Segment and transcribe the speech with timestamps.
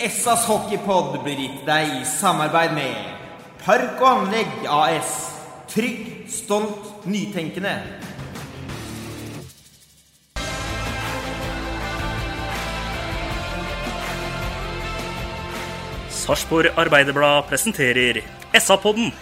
[0.00, 3.08] Essas hockeypod blir gitt deg i samarbeid med
[3.60, 5.10] Park og Anlegg AS.
[5.68, 7.74] Trygg, stolt, nytenkende.
[16.08, 18.22] Sarpsborg Arbeiderblad presenterer
[18.56, 19.12] SA-podden.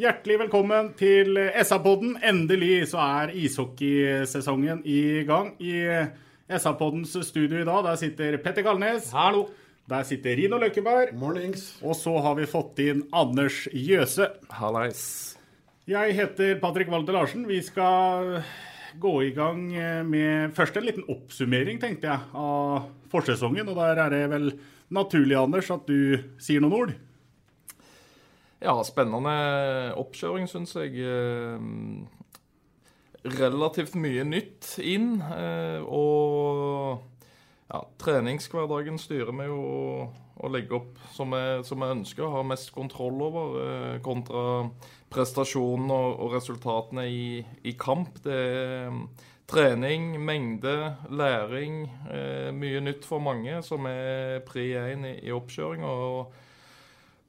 [0.00, 2.16] Hjertelig velkommen til SA-podden.
[2.24, 5.52] Endelig så er ishockeysesongen i gang.
[5.60, 6.08] I
[6.48, 9.10] SA-poddens studio i dag der sitter Petter Kalnes.
[9.12, 9.50] Hallo.
[9.88, 11.10] Der sitter Rino Løkkeberg.
[11.12, 11.74] Mornings.
[11.84, 14.30] Og så har vi fått inn Anders Jøse.
[14.56, 15.02] Hallais.
[15.88, 17.44] Jeg heter Patrick Walter Larsen.
[17.48, 18.40] Vi skal
[18.96, 19.60] gå i gang
[20.08, 23.68] med først en liten oppsummering, tenkte jeg, av forsesongen.
[23.68, 24.50] Og der er det vel
[24.88, 26.96] naturlig, Anders, at du sier noen ord?
[28.64, 29.36] Ja, spennende
[30.00, 30.96] oppkjøring, syns jeg.
[33.28, 35.20] Eh, Relativt mye nytt inn.
[35.22, 37.00] eh, Og
[37.70, 42.42] ja, treningshverdagen styrer vi jo å legge opp som vi, som vi ønsker, å ha
[42.42, 44.70] mest kontroll over, eh, kontra
[45.10, 48.22] prestasjonen og, og resultatene i, i kamp.
[48.22, 49.08] Det er mm,
[49.48, 51.88] trening, mengde, læring.
[52.10, 55.84] Eh, mye nytt for mange, som er pri én i, i oppkjøring.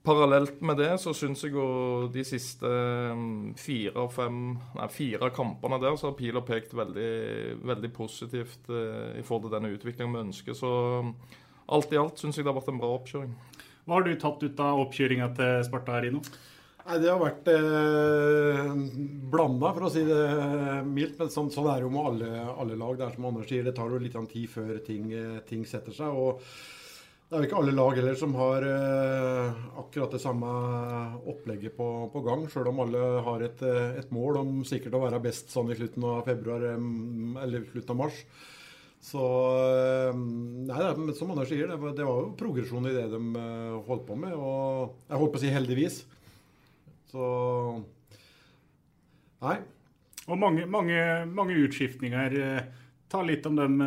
[0.09, 4.39] Parallelt med det så syns jeg jo de siste mm, fire, fem,
[4.73, 7.11] nei, fire kampene der så har pila pekt veldig,
[7.69, 10.57] veldig positivt eh, i forhold til denne utviklingen vi ønsker.
[10.57, 10.71] Så
[11.05, 11.11] mm,
[11.77, 13.35] alt i alt syns jeg det har vært en bra oppkjøring.
[13.85, 16.23] Hva har du tatt ut av oppkjøringa til Sparta, Rino?
[16.87, 18.73] Nei, Det har vært eh,
[19.29, 20.25] blanda, for å si det
[20.89, 21.21] mildt.
[21.21, 22.97] Men sånn, sånn er det jo med alle, alle lag.
[22.97, 25.93] Det er som Anders sier, det tar jo litt tid før ting, eh, ting setter
[26.01, 26.17] seg.
[26.17, 26.41] og
[27.29, 30.49] det er jo ikke alle lag heller som har eh, akkurat det samme
[31.29, 35.01] opplegget på, på gang, sjøl om alle har et, eh, et, mål om sikkert å
[35.03, 36.87] være best sånn i slutten av februar eh,
[37.43, 38.23] eller slutten av mars.
[39.11, 39.27] Så
[39.59, 43.21] eh, Nei, det, som Anders sier, det var, det var jo progresjon i det de
[43.91, 44.33] holdt på med.
[44.33, 45.99] Og jeg holdt på å si heldigvis.
[47.13, 47.29] Så
[49.45, 49.59] Nei.
[50.25, 50.97] Og mange, mange,
[51.29, 52.41] mange utskiftninger.
[53.09, 53.79] Ta litt om dem,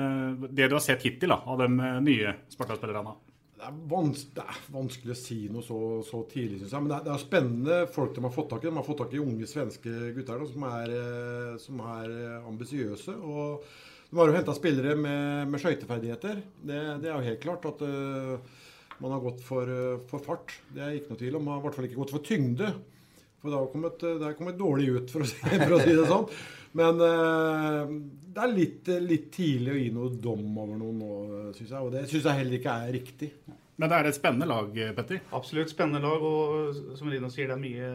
[0.47, 1.69] det du har sett hittil da, av de
[2.07, 3.19] nye Sparta-spillerne.
[3.63, 6.83] Det er, vans det er, vanskelig å si noe så, så tidlig, syns jeg.
[6.83, 8.67] Men det er, det er, spennende folk de har fått tak i.
[8.67, 10.95] De har fått tak i unge svenske gutter da, som er,
[11.63, 13.15] som er ambisiøse.
[13.23, 13.69] Og
[14.11, 16.43] de har jo henta spillere med, med skøyteferdigheter.
[16.59, 18.65] Det, det, er jo helt klart at uh,
[18.99, 19.71] man har gått for,
[20.11, 20.57] for, fart.
[20.75, 21.47] Det er ikke noe tvil om.
[21.47, 22.73] Man har i hvert fall ikke gått for tyngde.
[23.39, 25.95] For det har kommet, det har kommet dårlig ut, for å, si, for å si
[25.95, 26.27] det sånn.
[26.79, 27.91] Men uh,
[28.33, 31.17] det er litt, litt, tidlig å gi noe dom over noen nå,
[31.57, 31.81] syns jeg.
[31.81, 33.33] Og det syns jeg heller ikke er riktig.
[33.77, 35.21] Men det er et spennende lag, Petter?
[35.37, 36.23] Absolutt spennende lag.
[36.23, 37.91] Og som Rino sier, det er mye,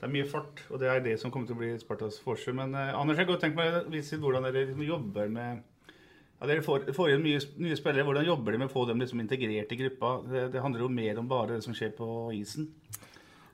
[0.00, 0.64] det er mye fart.
[0.70, 2.56] Og det er det som kommer til å bli Spartas forskjell.
[2.58, 5.62] Men eh, Anders, jeg godt tenkt meg å vise hvordan dere jobber med
[6.40, 8.06] ja, Dere får, får inn mye, nye spillere.
[8.06, 10.14] Hvordan jobber dere med å få dem liksom integrert i gruppa?
[10.30, 12.72] Det, det handler jo mer om bare det som skjer på isen.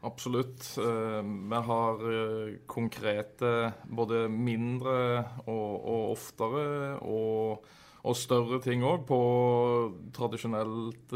[0.02, 0.64] Absolutt.
[0.80, 1.98] Vi har
[2.70, 3.50] konkrete
[3.84, 4.94] både mindre
[5.44, 6.62] og, og oftere
[7.04, 7.66] og,
[8.00, 9.18] og, større ting òg på
[10.16, 11.12] tradisjonelt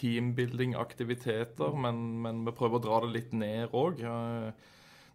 [0.00, 1.78] teambuilding-aktiviteter.
[1.78, 4.02] Men, men, vi prøver å dra det litt ned òg.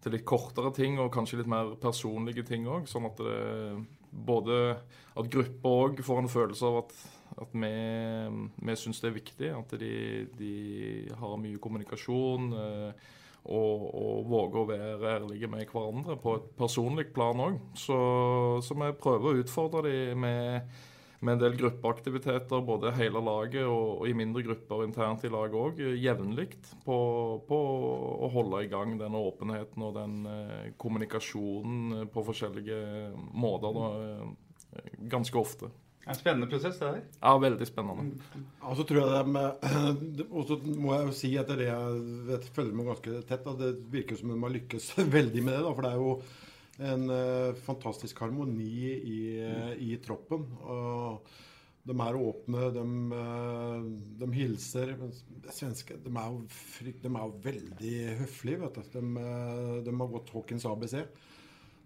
[0.04, 2.88] Til litt kortere ting og kanskje litt mer personlige ting òg.
[2.88, 4.64] Sånn at det,
[5.20, 6.96] at gruppa òg får en følelse av at
[7.42, 7.74] at vi,
[8.68, 9.92] vi syns det er viktig at de,
[10.38, 10.54] de
[11.18, 13.12] har mye kommunikasjon eh,
[13.44, 17.60] og, og, våger å være ærlige med hverandre på et personlig plan òg.
[17.76, 17.98] Så,
[18.64, 20.70] så, vi prøver å utfordre dem med,
[21.20, 25.60] med, en del gruppeaktiviteter, både hele laget og, og i mindre grupper internt i laget
[25.60, 26.54] òg, jevnlig
[26.86, 26.98] på,
[27.44, 27.60] på,
[28.24, 32.80] å holde i gang den åpenheten og den eh, kommunikasjonen på forskjellige
[33.36, 33.88] måter da,
[35.12, 35.68] ganske ofte.
[36.04, 37.04] En spennende prosess, det der.
[37.22, 38.18] Ja, veldig spennende.
[38.60, 42.50] Og så tror jeg de, Og så må jeg jo si, etter det jeg vet,
[42.56, 45.62] følger med ganske tett, at det virker som de har lykkes veldig med det.
[45.64, 46.12] da, For det er jo
[46.84, 50.46] en uh, fantastisk harmoni i, uh, i troppen.
[50.66, 51.34] og
[51.84, 53.88] de er åpne, de, uh,
[54.20, 54.94] de hilser.
[55.52, 56.44] Svenske de er, jo,
[56.88, 58.98] de er jo veldig høflige, vet du.
[58.98, 59.28] De,
[59.88, 60.98] de har gått Hawkins ABC.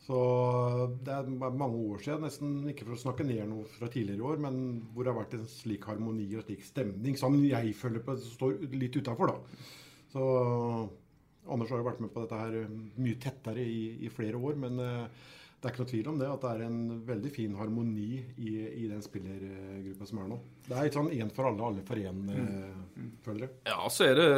[0.09, 0.19] Så
[1.05, 4.39] det er mange år siden, nesten ikke for å snakke ned noe fra tidligere år,
[4.41, 4.55] men
[4.95, 8.63] hvor det har vært en slik harmoni og slik stemning som jeg føler på står
[8.73, 9.67] litt utafor, da.
[10.15, 10.23] Så
[11.53, 14.81] Anders har jo vært med på dette her mye tettere i, i flere år, men
[14.81, 15.29] uh,
[15.59, 18.53] det er ikke noe tvil om det, at det er en veldig fin harmoni i,
[18.79, 20.37] i den spillergruppa som er nå.
[20.69, 23.09] Det er litt sånn én for alle, alle for én, mm.
[23.25, 23.57] føler jeg.
[23.67, 24.29] Ja, så er det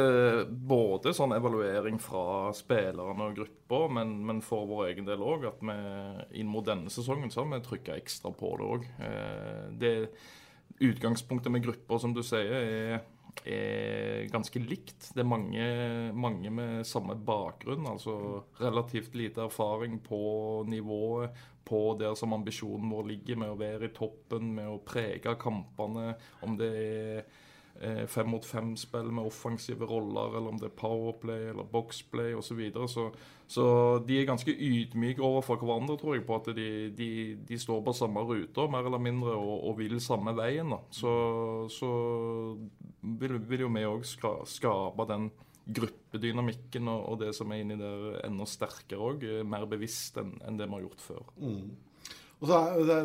[0.71, 5.61] både sånn evaluering fra spillerne og gruppa, men, men, for vår egen del òg at
[5.61, 5.77] vi
[6.41, 8.89] inn mot denne sesongen så har vi trykka ekstra på det òg.
[9.05, 9.95] Eh, det
[10.81, 13.05] utgangspunktet med grupper, som du sier, er
[13.45, 15.11] er ganske likt.
[15.15, 15.67] Det er mange,
[16.13, 18.15] mange, med samme bakgrunn, altså
[18.61, 20.21] relativt lite erfaring på
[20.69, 25.35] nivået, på der som ambisjonen vår ligger, med å være i toppen, med å prege
[25.41, 26.15] kampene.
[26.45, 27.23] Om det er
[28.07, 32.51] fem mot fem-spill med offensive roller, eller om det er powerplay eller boxplay osv.
[32.51, 32.87] Så, videre.
[32.87, 33.11] så
[33.51, 33.63] Så
[34.07, 37.09] de er ganske ydmyke overfor hverandre, tror jeg, på at de, de,
[37.47, 40.71] de står på samme ruter, mer eller mindre, og, og vil samme veien.
[40.71, 40.79] da.
[40.89, 41.11] Så,
[41.69, 41.91] så
[43.01, 45.31] vil, vil, jo vi òg skape den
[45.67, 49.27] gruppedynamikken og, og, det som er inni der, enda sterkere òg.
[49.47, 51.33] Mer bevisst enn en det vi har gjort før.
[51.41, 51.71] Mm.
[52.41, 52.95] Og så er, det,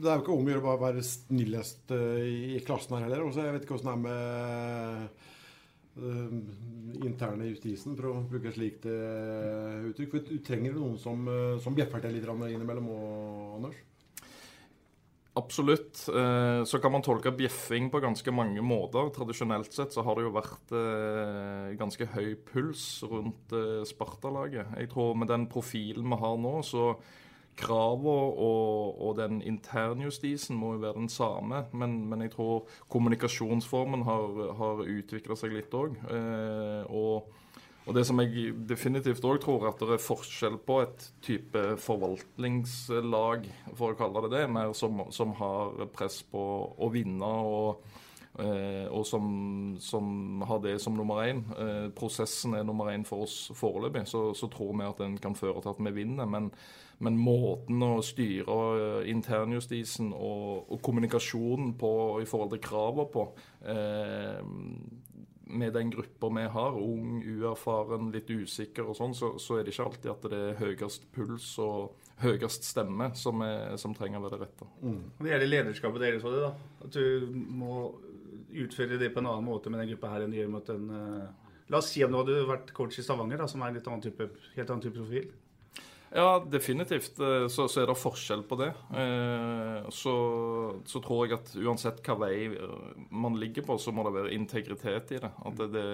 [0.00, 3.26] det er jo ikke om å gjøre å være snillest uh, i, klassen her heller.
[3.26, 4.14] Også, jeg vet ikke åssen det er med
[6.00, 6.30] uh,
[7.04, 10.14] interne justisen, for å bruke et slikt uh, uttrykk.
[10.14, 11.28] For du trenger noen som,
[11.60, 13.04] som bjeffer til litt innimellom òg,
[13.58, 13.84] Anders?
[15.36, 15.98] Absolutt.
[16.00, 19.10] Så kan man tolke bjeffing på ganske mange måter.
[19.12, 20.72] Tradisjonelt sett så har det jo vært
[21.76, 23.52] ganske høy puls rundt
[23.84, 24.72] Sparta-laget.
[24.80, 26.86] Jeg tror med den profilen vi har nå, så
[27.56, 28.12] kravene
[28.46, 31.64] og, og, den internjustisen må jo være den samme.
[31.72, 35.96] Men, men jeg tror kommunikasjonsformen har, har utvikla seg litt òg.
[36.12, 37.28] Eh, og,
[37.86, 43.46] og, det som jeg definitivt òg tror at det er forskjell på et type forvaltningslag,
[43.74, 46.42] for å kalle det det, mer som, som har press på
[46.76, 47.30] å vinne.
[47.30, 48.04] og
[48.36, 51.42] og som, som, har det som nummer én.
[51.56, 54.06] Eh, prosessen er nummer én for oss foreløpig.
[54.10, 56.28] Så, så, tror vi at den kan føre til at vi vinner.
[56.28, 56.50] Men,
[56.98, 61.92] men måten å styre eh, internjustisen og, og, kommunikasjonen på
[62.22, 63.28] i forhold til kravene på
[63.64, 64.40] eh,
[65.46, 69.74] med den gruppa vi har, ung, uerfaren, litt usikker og sånn, så, så, er det
[69.74, 74.24] ikke alltid at det er høyest puls og høyest stemme som, er, som trenger å
[74.26, 74.68] være det rette.
[74.82, 74.98] Mm.
[75.20, 76.50] Det gjelder lederskapet deres òg, da.
[76.86, 77.76] At du må
[78.52, 80.86] utføre det på en annen måte med den gruppa her enn du gjør mot en
[80.92, 83.78] uh, La oss si om du hadde vært coach i Stavanger, da, som er en
[83.80, 84.04] helt annen
[84.84, 85.32] type profil.
[86.16, 87.18] Ja, definitivt.
[87.20, 88.70] Eh, så, så, er det forskjell på det.
[88.96, 90.14] Eh, så,
[90.88, 94.32] så, tror jeg at uansett hva vei eh, man ligger på, så må det være
[94.32, 95.30] integritet i det.
[95.44, 95.84] At det, det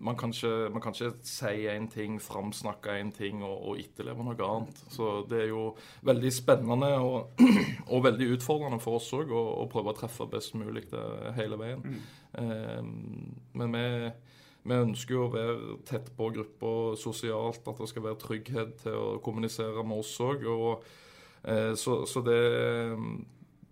[0.00, 4.24] man, kan ikke, man, kan ikke, si én ting, framsnakke én ting og, og, etterleve
[4.24, 4.80] noe annet.
[4.96, 5.66] Så det er jo
[6.08, 7.44] veldig spennende og,
[7.92, 11.04] og veldig utfordrende for oss òg å, prøve å treffe best mulig det,
[11.36, 11.84] hele veien.
[11.84, 12.88] Mm.
[13.60, 13.84] men vi
[14.64, 18.96] vi ønsker jo å være tett på gruppa sosialt, at det skal være trygghet til
[18.96, 20.46] å kommunisere med oss òg.
[21.44, 22.40] Eh, så, så det,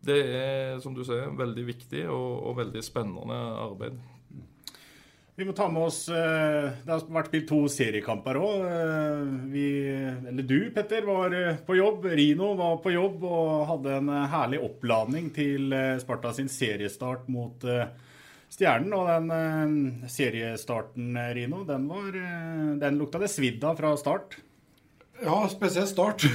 [0.04, 3.96] det, er, som du sier, veldig viktig og, og veldig spennende arbeid.
[5.32, 8.68] Vi må ta med oss eh, Det har vært spilt to seriekamper òg.
[8.68, 12.04] Eh, du, Petter, var på jobb.
[12.20, 15.72] Rino var på jobb og hadde en herlig oppladning til
[16.04, 17.64] Sparta sin seriestart mot
[18.52, 23.96] Stjernen og den uh, seriestarten, Rino, den, var, uh, den lukta det svidd av fra
[23.96, 24.36] start.
[25.22, 26.22] Ja, spesielt start.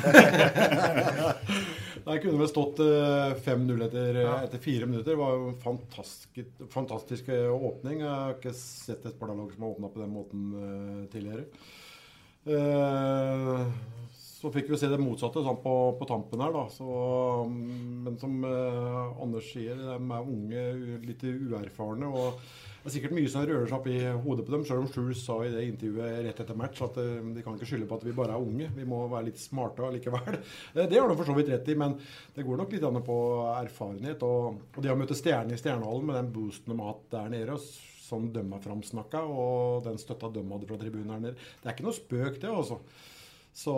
[2.08, 4.36] Der kunne vi stått 5-0 uh, etter, ja.
[4.48, 5.12] etter, fire minutter.
[5.12, 6.40] Det var jo en fantastisk,
[6.74, 8.00] fantastisk åpning.
[8.02, 10.42] Jeg har ikke sett et Sparta-lag som har åpna på den måten
[11.12, 11.44] tidligere.
[14.48, 16.62] Så fikk vi se det motsatte sånn på, på, tampen her, da.
[16.72, 16.86] Så,
[17.52, 20.62] men som eh, Anders sier, de er unge,
[21.04, 22.08] litt uerfarne.
[22.08, 24.88] og det er sikkert mye som rører seg opp i hodet på dem, selv om
[24.88, 27.98] Schulz sa i det intervjuet rett etter match at eh, de kan ikke skylde på
[28.00, 28.70] at vi bare er unge.
[28.78, 30.38] Vi må være litt smarte allikevel.
[30.78, 31.98] Det har de for så vidt rett i, men
[32.38, 33.18] det går nok litt an på
[33.58, 34.24] erfarenhet.
[34.24, 37.36] Og, og det å møte Stjerne i Stjernehallen med den boosten de har hatt der
[37.36, 37.60] nede,
[38.08, 41.76] som de har framsnakka, og den støtta de hadde fra tribunen her nede, det er
[41.76, 42.80] ikke noe spøk, det, altså.
[43.58, 43.74] Så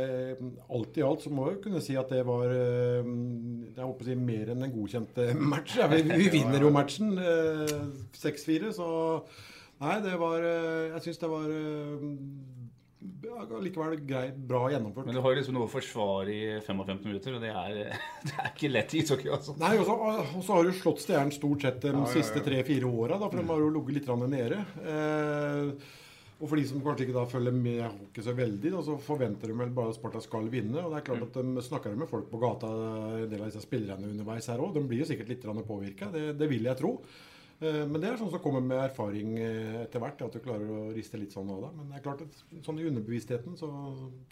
[0.00, 0.38] eh,
[0.72, 4.08] alt i alt så må jeg kunne si at det var eh, jeg håper å
[4.08, 5.76] si mer enn en godkjent eh, match.
[5.76, 7.74] Ja, vi, vi vinner jo matchen eh,
[8.16, 8.88] 6-4, så
[9.80, 12.02] Nei, det var eh, Jeg syns det var eh,
[13.24, 15.06] ja, likevel greit, bra gjennomført.
[15.08, 17.78] Men du har liksom noe å forsvare i 55 minutter, og det er,
[18.28, 19.30] det er ikke lett i ishockey.
[19.32, 19.54] Altså.
[19.60, 22.12] Nei, og så- har du slått Stjernen stort sett de Ja, ja, ja.
[22.16, 24.60] siste tre-fire åra, for de har jo ligget litt grann nede.
[24.84, 25.96] Eh,
[26.40, 29.52] og for de som kanskje ikke da følger med hockey så veldig, da, så forventer
[29.52, 30.80] de vel bare at Sparta skal vinne.
[30.80, 32.70] Og det er klart at de snakker med folk på gata,
[33.20, 34.72] en del av disse spillerne underveis her òg.
[34.78, 36.94] De blir jo sikkert litt påvirka, det, det vil jeg tro.
[37.60, 40.64] Eh, Men det er sånn som kommer med erfaring eh, etter hvert, at du klarer
[40.72, 41.70] å riste litt sånn av det.
[41.76, 43.68] Men det er klart at sånn i underbevisstheten så,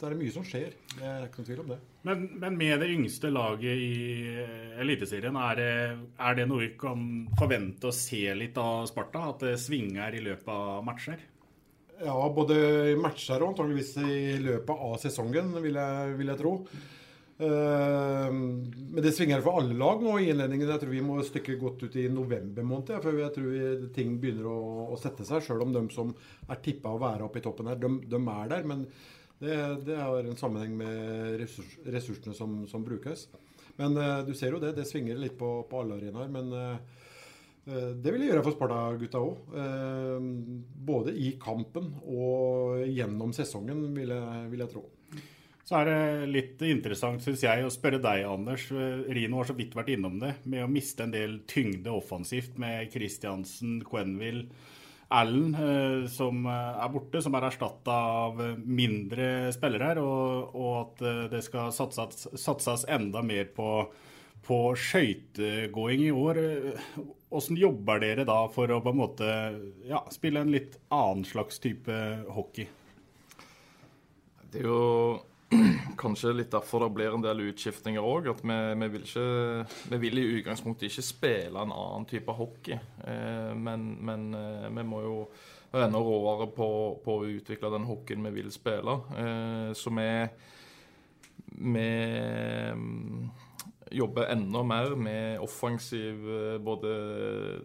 [0.00, 0.77] så er det mye som skjer.
[0.95, 1.81] Det er ikke noen tvil om det.
[2.09, 3.95] Men, men med det yngste laget i
[4.33, 5.73] eh, Eliteserien, er det,
[6.25, 7.05] er det noe vi kan
[7.37, 9.29] forvente å se litt av Sparta?
[9.35, 11.21] At det svinger i løpet av matcher?
[12.05, 12.55] Ja, både
[12.93, 16.52] i matcher og antageligvis i løpet av sesongen, vil jeg, vil jeg tro.
[17.38, 20.71] Uh, men det svinger for alle lag nå i innledningen.
[20.71, 22.95] Jeg tror vi må stykke godt ut i november måned.
[22.95, 24.59] ja, før jeg tror vi, ting begynner å,
[24.95, 25.43] å sette seg.
[25.47, 26.14] Selv om de som
[26.47, 28.71] er tippa å være oppe i toppen her, de, de er der.
[28.71, 28.87] Men
[29.43, 33.26] det, det har en sammenheng med ressurs, ressursene som, som brukes.
[33.78, 34.76] Men uh, du ser jo det.
[34.78, 36.31] Det svinger litt på, på alle arenaer.
[36.31, 36.78] Men Eh,
[37.69, 39.51] Det vil jeg gjøre for Sparta-gutta òg.
[40.89, 44.85] Både i kampen og gjennom sesongen, vil jeg, vil jeg tro.
[45.69, 48.71] Så er det litt interessant, syns jeg, å spørre deg, Anders.
[48.73, 52.89] Rino har så vidt vært innom det, med å miste en del tyngde offensivt med
[52.95, 54.47] Christiansen, Quenville,
[55.13, 57.95] Allen, eh, som eh, er borte, som er erstatta
[58.25, 63.49] av eh, mindre spillere her, og, og at eh, det skal satses, satses enda mer
[63.57, 63.71] på,
[64.47, 66.40] på skøytegåing i år.
[67.28, 69.30] Hvordan jobber dere da for å på en måte
[69.88, 71.97] ja, spille en litt annen slags type
[72.33, 72.68] hockey?
[74.49, 75.18] Det er jo
[76.02, 78.30] kanskje litt derfor det blir en del utskiftninger òg.
[78.33, 79.28] At vi, vi, vil ikke,
[79.92, 82.78] vi vil i utgangspunktet ikke spille en annen type hockey.
[83.04, 85.16] Eh, men, men eh, vi må jo
[85.73, 86.68] være enda råere på,
[87.04, 88.99] på å utvikle den hockeyen vi vil spille.
[89.21, 90.09] Eh, så vi,
[91.76, 91.88] vi
[93.95, 96.25] jobber enda mer med offensiv
[96.64, 96.92] både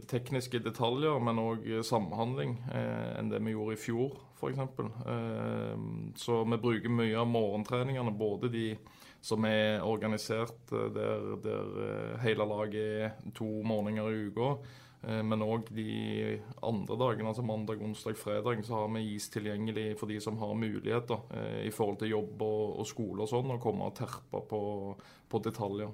[0.10, 4.60] tekniske detaljer, men òg samhandling eh, enn det vi gjorde i fjor, f.eks.
[4.60, 5.78] Eh,
[6.16, 8.68] så vi bruker mye av morgentreningene, både de
[9.24, 14.56] som er organisert eh, der, der eh, hele laget er to morgener i uka.
[15.08, 19.98] Eh, Men òg de andre dagene, altså mandag, onsdag, fredag, så har vi is tilgjengelig
[20.00, 23.54] for de som har muligheter eh, i forhold til jobb og, og skole og sånn,
[23.56, 24.64] og komme og terpe på,
[25.30, 25.94] på detaljer.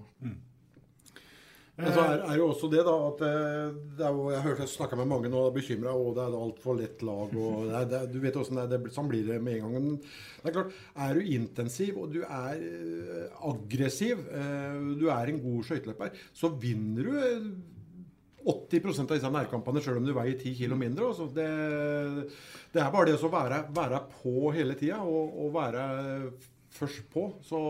[1.80, 4.72] Men så er, er jo også det, da, at eh, det er jeg hørte jeg
[4.74, 7.32] snakka med mange nå og er bekymra, det er altfor lett lag.
[7.40, 8.90] og det er, det, Du vet åssen det er.
[8.96, 9.76] Sånn blir det med en gang.
[9.78, 10.76] Men det er klart,
[11.06, 16.52] er du intensiv og du er eh, aggressiv, eh, du er en god skøyteløper, så
[16.60, 17.52] vinner du eh,
[18.48, 21.10] 80% av disse nærkampene sjøl om du veier 10 kg mindre.
[21.12, 21.50] Altså det,
[22.74, 25.84] det er bare det å være, være på hele tida og, og være
[26.80, 27.26] først på.
[27.46, 27.62] Så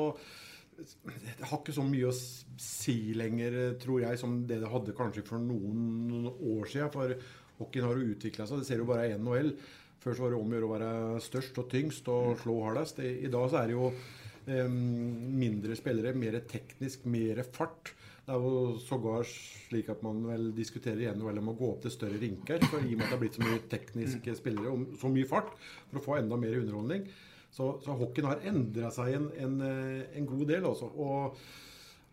[0.80, 5.26] det har ikke så mye å si lenger, tror jeg, som det det hadde kanskje
[5.28, 6.94] for noen år siden.
[6.94, 7.16] For
[7.60, 8.62] hockeyen har jo utvikla seg.
[8.62, 9.54] Det ser jo bare NHL.
[10.00, 13.02] Før så var det om å gjøre å være størst og tyngst og slå hardest.
[13.04, 17.92] I, i dag så er det jo eh, mindre spillere, mer teknisk, mer fart.
[18.30, 21.80] Det er jo sågar slik at man vel diskuterer igjen vel om å gå opp
[21.82, 22.62] til større rinker.
[22.70, 25.30] For I og med at det er blitt så mye tekniske spillere og så mye
[25.32, 27.08] fart for å få enda mer underholdning.
[27.50, 30.92] Så, så hockeyen har endra seg en, en, eh, en god del, altså.
[30.94, 31.42] Og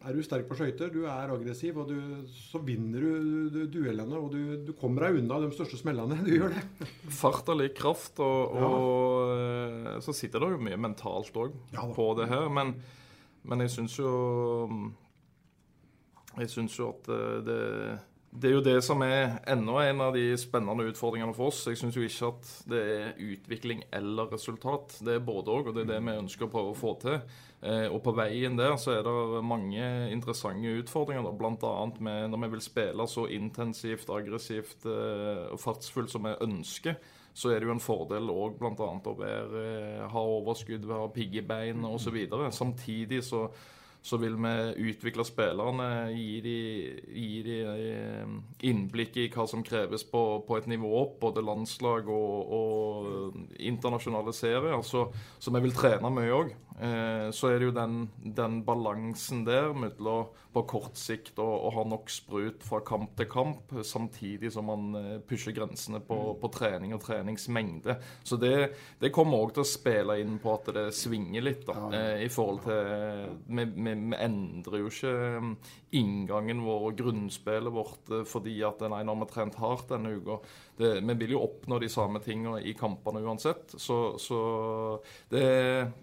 [0.09, 4.17] er du sterk på skøyter, du er aggressiv, og du, så vinner du, du duellene.
[4.17, 6.23] Og du, du kommer deg unna de største smellene.
[6.25, 6.93] Du gjør det.
[7.13, 9.99] Fart er lik kraft, og, og ja.
[10.01, 11.61] så sitter det jo mye mentalt òg
[11.93, 12.49] på det her.
[12.49, 12.79] Men,
[13.45, 14.15] men jeg syns jo
[16.37, 17.61] Jeg syns jo at eh, det,
[18.37, 21.63] det er jo det som er enda en av de spennende utfordringene for oss.
[21.71, 24.99] Jeg syns jo ikke at det er utvikling eller resultat.
[25.01, 27.21] Det er både òg, og det er det vi ønsker å prøve å få til.
[27.65, 31.75] Eh, og på veien der så er det mange interessante utfordringer, bl.a.
[32.05, 36.99] med når vi vil spille så intensivt, aggressivt eh, og fartsfullt som vi ønsker.
[37.37, 38.91] Så er det jo en fordel òg bl.a.
[38.97, 39.65] å være,
[40.13, 42.17] ha overskudd, ha pigge bein osv.
[42.53, 43.47] Samtidig så
[44.07, 48.37] så vil vi utvikle spillerne, gi dem de eh,
[48.71, 54.35] innblikk i hva som kreves på, på et nivå opp, både landslag og, og internasjonale
[54.37, 54.79] serier.
[54.87, 55.09] Så,
[55.43, 56.55] så vi vil trene mye òg.
[56.77, 58.03] Eh, så er det jo den,
[58.37, 63.73] den balansen der mellom på kort sikt å, ha nok sprut fra kamp til kamp,
[63.85, 66.41] samtidig som man eh, pusher grensene på, Mm.
[66.41, 67.97] på trening og treningsmengde.
[68.25, 71.67] Så det, det kommer òg til å spille inn på at det svinger litt.
[71.67, 75.53] da, eh, i forhold til Vi, vi, vi endrer jo ikke mm,
[75.93, 80.17] inngangen vår og grunnspillet vårt eh, fordi at nei, nå har vi trent hardt denne
[80.17, 80.41] uka.
[80.77, 83.73] Det, vi vil jo oppnå de samme tingene i kampene uansett.
[83.81, 84.41] Så, så
[85.33, 85.45] det,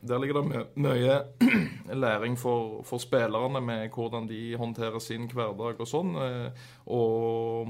[0.01, 1.17] der ligger det mye, mye
[2.05, 6.15] læring for, for spillerne med hvordan de håndterer sin hverdag og sånn.
[6.17, 7.69] eh, Og,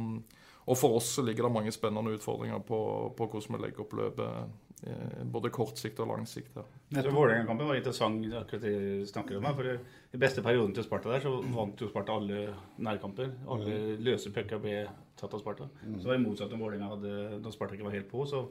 [0.64, 2.80] og for oss ligger det mange spennende utfordringer på,
[3.18, 4.54] på hvordan vi legger opp løpet.
[4.88, 6.56] eh, Både kort sikt og lang sikt.
[7.04, 9.50] tror Vålerenga-kampen var interessant, akkurat det du snakker om.
[9.60, 12.46] For i beste perioden til Sparta der, så vant jo Sparta alle
[12.80, 13.34] nærkamper.
[13.50, 14.86] Alle løse pucker ble
[15.20, 15.70] tatt av Sparta.
[15.84, 15.98] Mm.
[16.00, 18.26] Så var det motsatt om Vålerenga hadde da Sparta ikke var helt på.
[18.30, 18.46] Så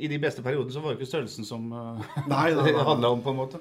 [0.00, 2.70] i de beste periodene så var det ikke størrelsen som uh, Nei, nei, nei.
[2.72, 3.60] det handla om, på en måte.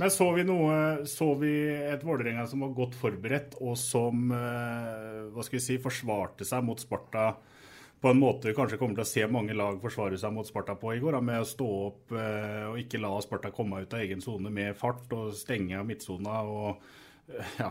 [0.00, 5.26] Men så vi noe Så vi et Vålerenga som var godt forberedt, og som eh,
[5.34, 7.34] hva skal vi si, forsvarte seg mot Sparta
[7.96, 10.74] på en måte vi kanskje kommer til å se mange lag forsvare seg mot Sparta
[10.78, 13.96] på i går, da, med å stå opp eh, og ikke la Sparta komme ut
[13.96, 16.42] av egen sone med fart og stenge av midtsona.
[16.44, 16.94] og eh,
[17.62, 17.70] ja,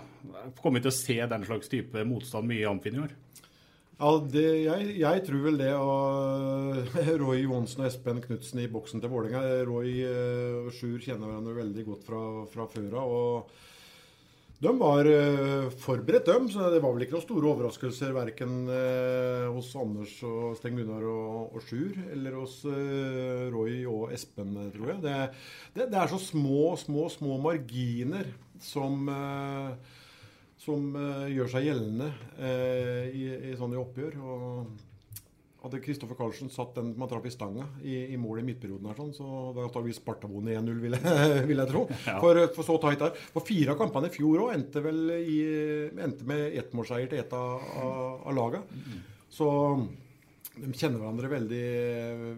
[0.62, 3.16] Kommer til å se den slags type motstand mye i Amfin i år?
[3.96, 5.72] Ja, det, jeg, jeg tror vel det.
[5.80, 9.62] Og Roy Johansen og Espen Knutsen i boksen til Vålerenga.
[9.70, 13.16] Roy eh, og Sjur kjenner hverandre veldig godt fra, fra før av.
[14.66, 19.48] de var eh, forberedt, dem, så det var vel ikke noen store overraskelser verken eh,
[19.56, 22.64] hos Anders og Sten Gunnar og, og Sjur, eller hos
[23.56, 25.06] Roy og Espen, tror jeg.
[25.08, 25.22] Det,
[25.78, 28.28] det, det er så små, små, små marginer
[28.64, 29.94] som eh,
[30.66, 32.10] som eh, gjør seg gjeldende
[32.40, 34.20] eh, i, i sånne oppgjør.
[34.24, 38.86] Og hadde Kristoffer Karlsen satt den man traff i stanga i, i mål i midtperioden,
[38.92, 40.98] her, sånn, så da tar vi Sparta vunnet 1-0, vil,
[41.50, 41.84] vil jeg tro.
[42.06, 42.20] Ja.
[42.22, 43.20] For, for så tight der.
[43.34, 45.40] For fire av kampene i fjor òg endte vel i,
[46.06, 48.64] endte med ettmålseier til ett av, av, av laga.
[49.36, 49.50] Så
[50.56, 51.66] de kjenner hverandre veldig,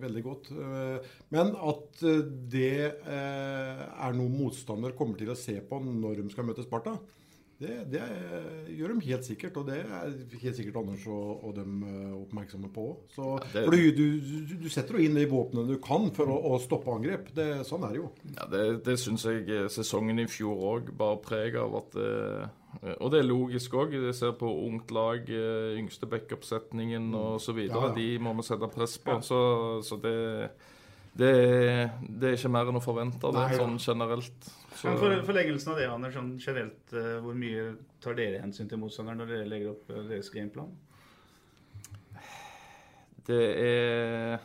[0.02, 0.50] veldig godt.
[0.54, 6.24] Eh, Men at eh, det eh, er noe motstander kommer til å se på når
[6.24, 6.98] de skal møte Sparta,
[7.58, 8.04] det, det
[8.78, 9.56] gjør de helt sikkert.
[9.58, 10.12] Og det er
[10.44, 11.80] helt sikkert Anders og, og dem
[12.20, 13.16] oppmerksomme på òg.
[13.18, 16.60] Ja, For du, du, du, setter jo inn de våpnene du kan for å, å
[16.62, 17.32] stoppe angrep.
[17.38, 18.12] Det, sånn er det jo.
[18.36, 21.82] Ja, Det, det syns jeg sesongen i fjor òg bar preg av.
[21.82, 21.98] at
[22.78, 23.96] Og det er logisk òg.
[23.98, 27.58] Jeg ser på ungt lag, eh, yngste backup-setningen osv.
[27.58, 27.70] Mm.
[27.72, 27.94] Ja, ja.
[27.96, 29.18] De må vi sette press på.
[29.26, 29.40] Så,
[29.88, 30.16] så det,
[31.18, 31.32] det,
[32.06, 33.62] det er ikke mer enn å forvente, det, Nei, ja.
[33.64, 34.52] sånn generelt.
[34.78, 37.72] Så, Men for, forleggelsen av det, Anders, sånn generelt, eh, hvor mye
[38.04, 40.76] tar dere hensyn til motstanderen når dere legger opp eh, deres gameplan?
[43.28, 44.38] Det er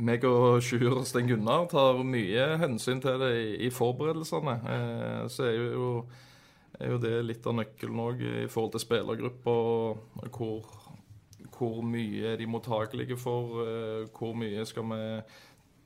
[0.00, 4.54] meg og Sjur og Sten Gunnar tar mye hensyn til det i, i forberedelsene.
[4.74, 5.90] Eh, så er jo,
[6.80, 9.56] er jo det litt av nøkkelen òg i forhold til spillergruppa.
[10.34, 10.70] Hvor,
[11.54, 13.64] hvor mye er de mottakelige for?
[13.64, 15.02] Eh, hvor mye skal vi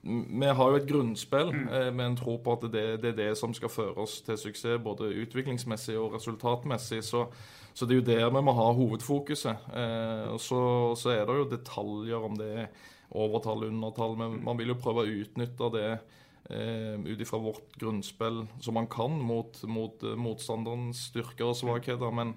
[0.08, 3.30] vi har jo et grunnspill eh, med en tro på at det, det er det
[3.38, 7.02] som skal føre oss til suksess, både utviklingsmessig og resultatmessig.
[7.04, 7.24] Så,
[7.74, 9.66] så det er jo der vi må ha hovedfokuset.
[9.74, 10.60] Eh, og så,
[10.96, 12.70] så er det jo detaljer om det er
[13.10, 14.16] overtall, undertall.
[14.20, 15.90] Men man vil jo prøve å utnytte det
[16.48, 22.14] ut ifra vårt grunnspill som man kan mot, mot eh, motstanderens styrker og svakheter.
[22.14, 22.36] Men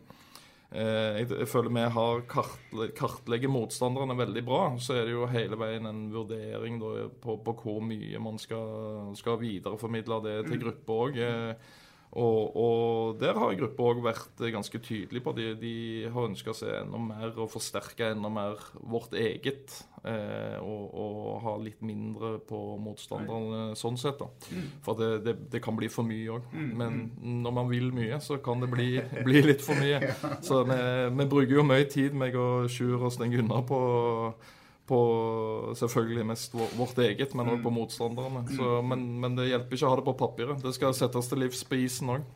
[0.72, 4.62] Eh, jeg, jeg føler vi har kartle, kartlegger motstanderne veldig bra.
[4.80, 9.12] Så er det jo hele veien en vurdering da, på, på hvor mye man skal,
[9.20, 11.20] skal videreformidle det til gruppa òg.
[11.20, 11.80] Eh,
[12.12, 15.32] og, og der har gruppa òg vært ganske tydelig på.
[15.38, 15.76] De, de
[16.12, 19.78] har ønska seg enda mer og forsterka enda mer vårt eget.
[20.04, 24.20] Eh, og, og ha litt mindre på motstanderne sånn sett.
[24.20, 24.28] da.
[24.84, 26.52] For det, det, det kan bli for mye òg.
[26.52, 27.06] Men
[27.46, 28.90] når man vil mye, så kan det bli,
[29.28, 30.12] bli litt for mye.
[30.44, 30.82] Så vi,
[31.16, 33.80] vi bruker jo mye tid, meg og Sjur og Sten Gunnar, på,
[34.92, 35.02] på
[35.80, 38.44] selvfølgelig mest vårt eget, men òg på motstanderne.
[38.58, 40.66] Så, men, men det hjelper ikke å ha det på papiret.
[40.66, 42.28] Det skal settes til livs på isen òg.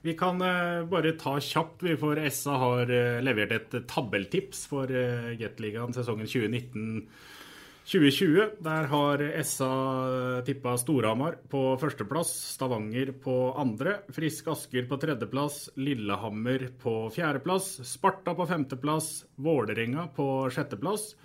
[0.00, 4.86] Vi kan uh, bare ta kjapt, vi, for SA har uh, levert et tabelltips for
[4.86, 8.50] uh, Gateligaen sesongen 2019-2020.
[8.62, 9.72] Der har SA
[10.46, 18.34] tippa Storhamar på førsteplass, Stavanger på andre, Frisk Asker på tredjeplass, Lillehammer på fjerdeplass, Sparta
[18.38, 21.18] på femteplass, Vålerenga på sjetteplass,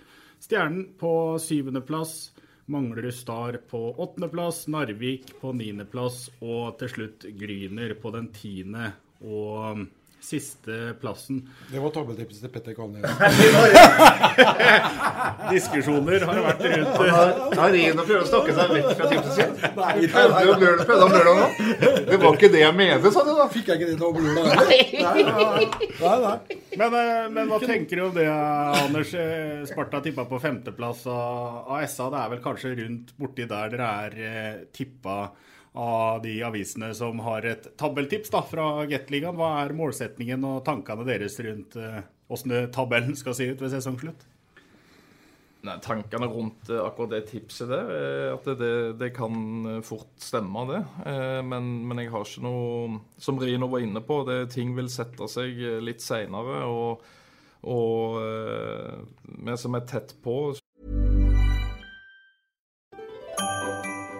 [0.44, 2.32] Stjernen på syvendeplass.
[2.66, 8.90] Manglerud Star på åttendeplass, Narvik på niendeplass og til slutt Gryner på den tiende
[9.24, 9.86] og
[10.24, 11.42] siste plassen.
[11.70, 13.04] Det var tabeltipset til Petter Kalnes.
[15.52, 19.34] Diskusjoner har vært rundt Han har- han og prøver å stokke seg vekk fra tipset
[19.38, 19.54] sitt.
[19.76, 19.94] Nei?
[22.08, 23.46] Det var ikke det jeg mente, sa du da.
[23.52, 24.44] Fikk jeg ikke det til å blø deg
[26.24, 26.38] nei.
[26.74, 29.14] Men, eh, men hva tenker du om det, Anders?
[29.14, 32.08] Eh, Sparta tippa på femteplass av, av SA.
[32.10, 35.30] Det er vel kanskje rundt borti der dere er eh, tippa
[35.74, 39.34] av de avisene som har et tabelltips da, fra Gateligaen.
[39.38, 44.22] Hva er målsetningen og tankene deres rundt eh, åssen tabellen skal se ut ved sesongslutt?
[45.64, 49.34] Nei, Tankene rundt eh, akkurat det tipset der, er at det, det, det kan
[49.72, 50.82] eh, fort stemme, det.
[51.08, 54.90] Eh, Men, men jeg har ikke noe Som Rino var inne på, det ting vil
[54.92, 56.62] sette seg eh, litt seinere.
[56.68, 57.02] Og,
[57.64, 59.00] og eh,
[59.48, 60.36] vi som er tett på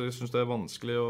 [0.00, 1.08] Jeg syns det er vanskelig å,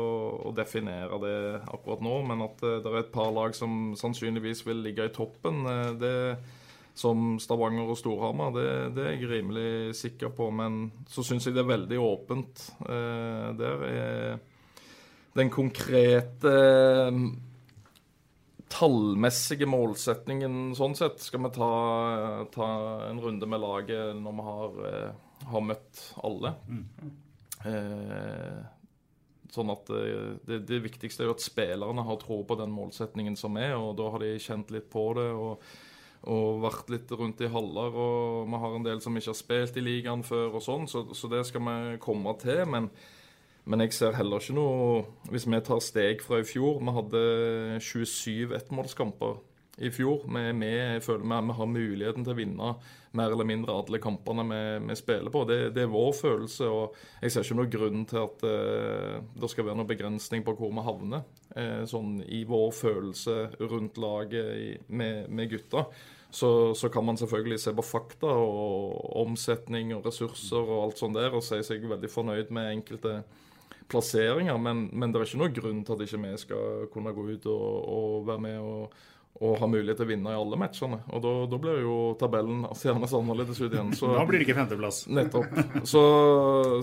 [0.48, 1.36] å definere det
[1.70, 5.12] akkurat nå, men at eh, det er et par lag som sannsynligvis vil ligge i
[5.14, 6.16] toppen, eh, det
[6.98, 8.66] som Stavanger og Storhamar, det,
[8.96, 10.50] det er jeg rimelig sikker på.
[10.50, 12.66] Men så syns jeg det er veldig åpent.
[12.82, 14.42] Eh, der er
[15.38, 17.22] den konkrete eh,
[18.72, 21.72] tallmessige målsetningen sånn sett skal vi ta,
[22.50, 22.68] ta
[23.12, 24.78] en runde med laget når vi har,
[25.54, 26.56] har møtt alle.
[26.66, 27.20] Eh,
[29.52, 33.36] sånn at eh, det, det viktigste er jo at spillerne har tro på den målsetningen
[33.38, 35.30] som er, og da har de kjent litt på det.
[35.32, 35.64] og
[36.22, 39.78] og vært litt rundt i haller, og vi har en del som ikke har spilt
[39.80, 42.60] i ligaen før, og sånn, så, så det skal vi komme til.
[42.70, 42.86] Men,
[43.66, 45.00] men jeg ser heller ikke noe
[45.34, 47.20] Hvis vi tar steg fra i fjor Vi hadde
[47.82, 49.36] 27 ettmålskamper
[49.78, 50.26] i fjor.
[50.28, 52.74] Vi er føler vi, vi har muligheten til å vinne
[53.16, 55.44] mer eller mindre alle kampene vi, vi spiller på.
[55.48, 59.52] Det, det, er vår følelse, og jeg ser ikke noen grunn til at eh, det
[59.52, 61.26] skal være noen begrensning på hvor vi havner.
[61.56, 65.86] Eh, sånn i vår følelse rundt laget i, med, med gutta.
[66.32, 71.18] Så, så, kan man selvfølgelig se på fakta og omsetning og ressurser og alt sånt
[71.18, 73.18] der, og si seg veldig fornøyd med enkelte
[73.92, 77.26] plasseringer, men, men det er ikke noen grunn til at ikke vi skal kunne gå
[77.34, 78.94] ut og, og være med og,
[79.40, 81.00] og ha mulighet til å vinne i alle matchene.
[81.10, 83.92] Og da, da blir jo tabellen seende annerledes ut igjen.
[83.98, 85.04] Så, da blir det ikke femteplass.
[85.18, 85.60] Nettopp.
[85.88, 86.02] Så,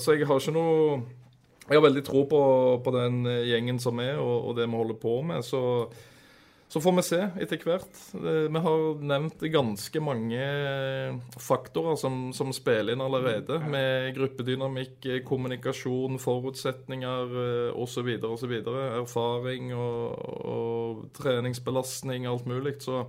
[0.01, 1.01] så, jeg har ikke noe
[1.69, 2.41] Jeg har veldig tro på,
[2.81, 5.45] på den gjengen som er, og, og det vi holder på med.
[5.45, 5.61] så
[6.69, 7.95] så får vi se etter hvert.
[8.13, 10.43] Vi har nevnt ganske mange
[11.41, 13.57] faktorer som, som spiller inn allerede.
[13.73, 17.33] Med gruppedynamikk, kommunikasjon, forutsetninger
[17.73, 18.11] osv.
[18.21, 18.55] osv.
[19.01, 20.21] Erfaring og,
[20.53, 22.77] og treningsbelastning, alt mulig.
[22.85, 23.01] Så,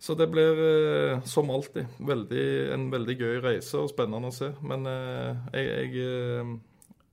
[0.00, 0.66] så det blir
[1.28, 2.50] som alltid veldig,
[2.80, 4.54] en veldig gøy reise og spennende å se.
[4.64, 6.60] Men jeg, jeg,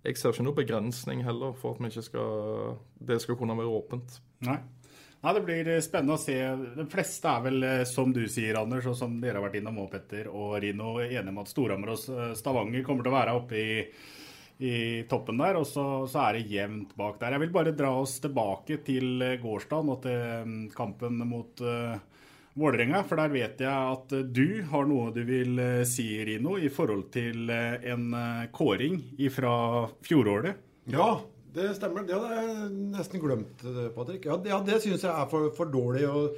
[0.07, 4.21] jeg ser ikke noe begrensning heller for at ikke skal, det skal kunne være åpent.
[4.47, 4.61] Nei.
[5.21, 6.35] Ja, Det blir spennende å se.
[6.75, 9.91] De fleste er vel, som du sier, Anders, og som dere har vært innom òg,
[9.93, 13.75] Petter og Rino, enige om at Storhamar og Stavanger kommer til å være oppe i,
[14.65, 14.73] i
[15.11, 15.59] toppen der.
[15.61, 17.35] Og så, så, er det jevnt bak der.
[17.37, 21.99] Jeg vil bare dra oss tilbake til gårsdagen og til kampen mot uh,
[22.57, 23.03] Vålerenga.
[23.05, 27.53] For der vet jeg at du har noe du vil si, Rino, i forhold til
[27.53, 28.09] en
[28.57, 28.97] kåring
[29.37, 29.53] fra
[30.01, 30.65] fjoråret.
[30.89, 31.13] Ja,
[31.55, 32.05] det stemmer.
[32.07, 33.63] Det hadde jeg nesten glemt,
[33.95, 34.25] Patrick.
[34.29, 36.05] Ja, det, ja, det syns jeg er for, for dårlig.
[36.07, 36.35] Og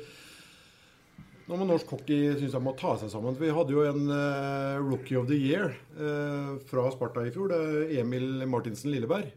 [1.44, 3.36] nå må norsk hockey synes jeg må ta seg sammen.
[3.36, 7.52] Vi hadde jo en uh, Rookie of the Year uh, fra Sparta i fjor.
[7.52, 9.28] Det er Emil Martinsen Lilleberg.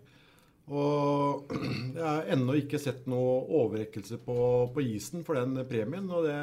[0.70, 1.50] Og
[1.98, 4.38] jeg har ennå ikke sett noe overrekkelse på,
[4.74, 6.06] på, isen for den premien.
[6.14, 6.38] Og det,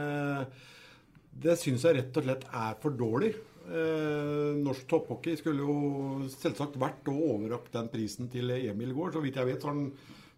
[1.47, 3.31] det syns jeg rett og slett er for dårlig.
[3.63, 9.15] Eh, norsk topphockey skulle jo selvsagt vært å overrakt den prisen til Emil Gård.
[9.15, 9.87] Så vidt jeg vet, så har han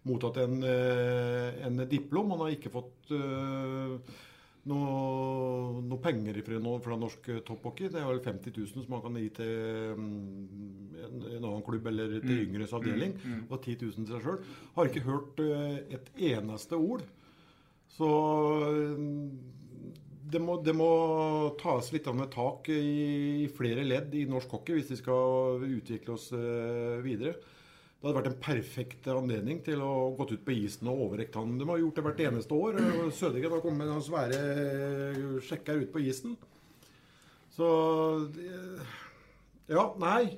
[0.06, 2.30] mottatt en, en diplom.
[2.36, 4.16] Han har ikke fått eh,
[4.70, 7.90] noe, noe, penger fra, noe, fra norsk topphockey.
[7.92, 10.06] Det er vel 50 000 som han kan gi til um,
[10.96, 13.14] en, en, annen klubb eller til yngres avdeling.
[13.18, 13.44] Mm, mm, mm.
[13.50, 14.56] Og 10 000 til seg sjøl.
[14.78, 17.06] Har ikke hørt uh, et eneste ord.
[17.96, 18.08] Så
[20.30, 20.88] det må, det må,
[21.60, 26.30] tas litt av tak i, flere ledd i norsk hockey hvis vi skal utvikle oss
[26.34, 27.36] uh, videre.
[27.96, 31.56] Det hadde vært en perfekt anledning til å gått ut på isen og overrekt han.
[31.58, 32.80] De har gjort det hvert eneste år.
[33.14, 36.36] Sødegren har kommet med svære sjekker ut på isen.
[37.56, 37.68] Så
[39.66, 40.36] Ja, nei.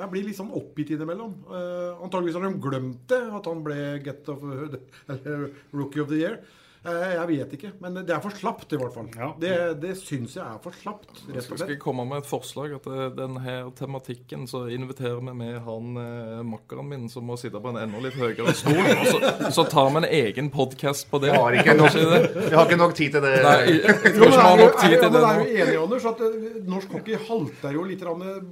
[0.00, 1.34] Jeg blir litt sånn oppgitt innimellom.
[1.50, 4.46] Uh, antageligvis har de glemt det, at han ble get of,
[5.12, 6.38] eller Rookie of the Year.
[6.80, 9.08] Eh, jeg vet ikke, men det er for slapt i hvert fall.
[9.36, 9.50] Det,
[9.82, 11.72] det syns jeg er for slapt, rett og Skal slett.
[11.74, 12.72] jeg komme med et forslag?
[12.78, 12.86] At
[13.18, 17.82] denne tematikken så inviterer vi med han eh, makkeren min som må sitte på en
[17.82, 18.80] enda litt høyere stol.
[18.80, 19.20] Og så,
[19.58, 21.34] så tar vi en egen podkast på det.
[21.34, 22.22] Jeg har ikke nok- det?
[22.48, 23.34] jeg har ikke nok tid til det.
[23.44, 25.24] Nei, jeg, jeg Jo, tror ikke men vi har er, nok tid er, til det
[25.28, 28.06] er jo enig, Anders, at eh, norsk hockey halter jo litt.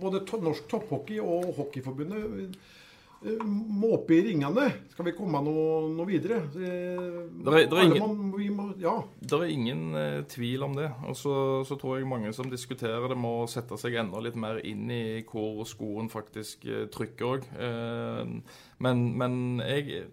[0.05, 2.59] Både to, Norsk Topphockey og Hockeyforbundet
[3.25, 4.67] eh, må opp i ringene.
[4.93, 6.39] Skal vi komme noe, noe videre?
[6.55, 9.03] Eh, Der er- ingen- må- ja.
[9.21, 10.91] Det er ingen eh, tvil om det.
[11.07, 14.61] Og så, så tror jeg mange som diskuterer det, må sette seg enda litt mer
[14.65, 17.49] inn i hvor skoen faktisk eh, trykker òg.
[18.79, 20.05] men, men jeg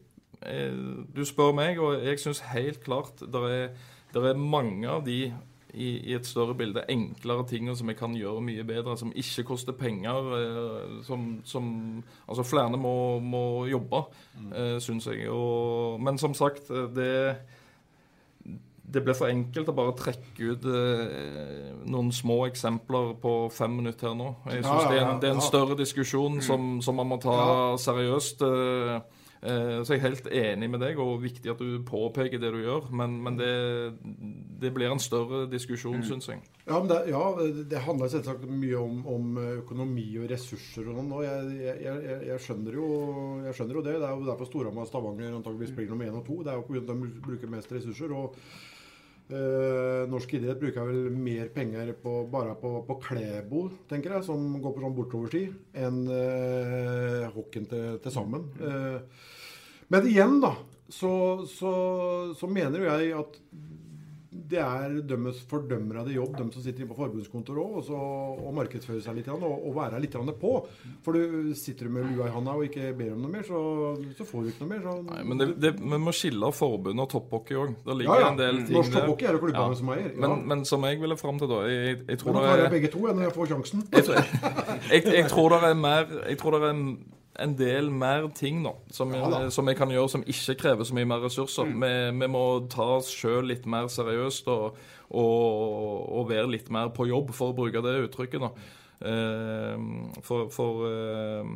[0.45, 3.69] jeg Du spør meg, og jeg syns helt klart det er,
[4.21, 5.33] er mange av de
[5.75, 9.43] i, i et større bilde enklere ting som vi kan gjøre mye bedre, som ikke
[9.51, 10.31] koster penger.
[10.39, 11.67] Eh, som, som
[12.27, 14.05] Altså, flere må, må jobbe,
[14.53, 15.27] eh, syns jeg.
[15.29, 17.11] Og, men som sagt, eh, det
[18.85, 24.11] det blir for enkelt å bare trekke ut eh, noen små eksempler på fem minutter
[24.11, 24.27] her nå.
[24.45, 26.95] Jeg Ja, synes ja, det, er ja, en, det er en større diskusjon som, som
[27.01, 27.55] man må ta Ja.
[27.81, 28.43] seriøst.
[28.45, 28.99] eh,
[29.45, 32.89] så jeg er helt enig med deg, og viktig at du påpeker det du gjør.
[32.95, 33.51] Men, men det,
[34.61, 36.05] det blir en større diskusjon, Mm.
[36.07, 36.41] syns jeg.
[36.65, 37.23] Ja, men det, ja,
[37.69, 41.11] det handler selvsagt mye om, om økonomi og ressurser og sånn.
[41.13, 42.87] og jeg, jeg, jeg, jeg, skjønner jo,
[43.45, 43.97] jeg skjønner jo det.
[44.01, 46.39] Det er jo derfor Storhamar og Stavanger antageligvis blir nummer én og to.
[46.41, 46.81] Det er jo pga.
[46.81, 48.15] at de bruker mest ressurser.
[48.15, 48.39] og
[49.29, 54.59] eh, Norsk idrett bruker vel mer penger på, bare på, på Klæbo, tenker jeg, som
[54.61, 55.45] går på sånn bortoverski,
[55.85, 58.45] enn uh, hockeyen til, til sammen.
[58.61, 58.99] Eh,
[59.93, 60.55] men igjen, da,
[60.89, 61.11] så,
[61.49, 61.71] så,
[62.37, 63.39] så mener jo jeg at
[64.45, 69.29] det er dømmes fordømmede jobb, de som sitter på forbundskontoret òg, og markedsføre seg litt
[69.31, 70.51] og, og være litt på.
[71.05, 73.61] For du sitter med lua i handa og ikke ber om noe mer, så,
[74.17, 74.83] så får du ikke noe mer.
[74.85, 77.73] Så, Nei, men det, det, vi må skille forbund og topphockey òg.
[77.87, 78.31] Det ligger Ja, ja.
[78.33, 80.21] en del ting Norsk topphockey er det klubbene som eier, ja.
[80.25, 82.93] Men, men som jeg ville fram til da Jeg, jeg tror nå tar jeg begge
[82.93, 83.85] to når jeg får sjansen.
[83.95, 84.29] jeg,
[84.93, 86.85] jeg, jeg tror det er mer Jeg tror det er en,
[87.39, 91.09] en del mer ting nå som, Ja som kan gjøre som ikke krever så mye
[91.09, 91.69] mer ressurser.
[91.69, 96.93] Vi, vi må ta oss sjøl litt mer seriøst og, og, og være litt mer
[96.95, 98.43] på jobb, for å bruke det uttrykket.
[98.43, 98.51] nå.
[99.05, 99.87] Eh,
[100.23, 101.55] for for eh,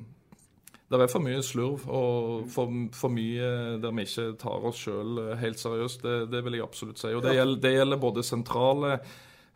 [0.89, 5.19] det er for mye slurv og for, for mye der vi ikke tar oss sjøl
[5.37, 6.01] helt seriøst.
[6.01, 7.11] Det, det vil jeg absolutt si.
[7.13, 8.95] Og det gjelder, det gjelder både sentrale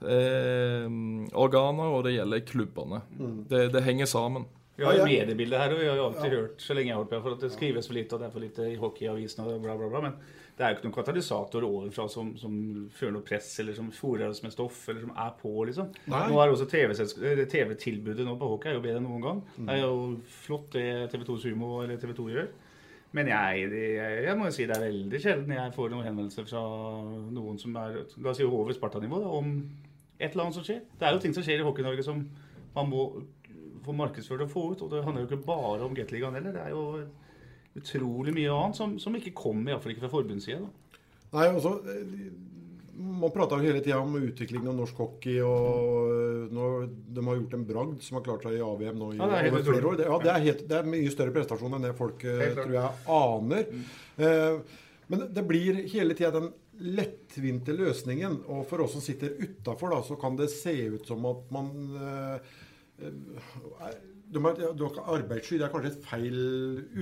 [0.05, 0.85] eh,
[1.33, 3.01] organer og det gjelder klubbene.
[3.17, 3.39] Mm.
[3.49, 4.45] Det, det henger sammen.
[4.75, 7.03] Vi har jo mediebildet her, og vi har jo alltid hørt så lenge jeg har
[7.03, 9.45] holdt på, for at det skrives for lite, og det er for lite i hockeyavisene
[9.45, 10.01] og bla, bla, bla.
[10.07, 10.15] Men
[10.57, 12.55] det er jo ikke noen katalysator ovenfra som, som
[12.93, 15.93] fører noe press, eller som fôrer oss med stoff, eller som er på, liksom.
[16.09, 16.23] Nei.
[16.31, 19.41] Nå er også TV-tilbudet TV nå på hockey er jo bedre enn noen gang.
[19.57, 19.67] Mm.
[19.69, 19.95] Det er jo
[20.41, 22.51] flott det TV2 Sumo eller TV2 gjør.
[23.13, 26.47] Men jeg, jeg, jeg må jo si det er veldig sjelden jeg får noen henvendelser
[26.49, 26.61] fra
[27.33, 29.51] noen som er la oss si over Sparta-nivå om
[30.17, 30.81] et eller annet som skjer.
[30.97, 32.23] Det er jo ting som skjer i Hockey-Norge som
[32.73, 33.03] man må
[33.85, 34.85] få markedsført og få ut.
[34.85, 36.55] Og det handler jo ikke bare om Gateligaen heller.
[36.55, 36.85] Det er jo
[37.79, 40.65] utrolig mye annet som, som ikke kommer, iallfall ikke fra forbundssida.
[41.33, 42.33] Nei, også, eh,
[42.93, 45.39] Man prater jo hele tida om utviklingen av norsk hockey.
[45.41, 46.67] og eh, nå,
[47.15, 49.49] De har gjort en bragd som har klart seg i AVM nå i Ja, er
[49.49, 49.97] over flere år.
[49.97, 52.75] Det, ja, det, er helt, det er mye større prestasjon enn det folk eh, tror
[52.77, 53.71] jeg aner.
[54.17, 58.39] Eh, men det blir hele tida den lettvinte løsningen.
[58.53, 62.53] Og for oss som sitter utafor, så kan det se ut som at man eh,
[63.01, 63.93] eh,
[64.33, 66.37] de har, de Arbeidssky det er kanskje et feil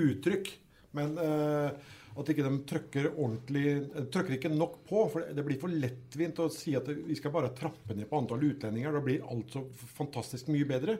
[0.07, 0.53] uttrykk.
[0.97, 5.05] Men eh, at ikke de trykker ordentlig de trykker ikke nok på.
[5.13, 8.43] for Det blir for lettvint å si at vi skal bare trappe ned på antall
[8.49, 8.95] utlendinger.
[8.95, 9.63] Da blir alt så
[9.95, 10.97] fantastisk mye bedre.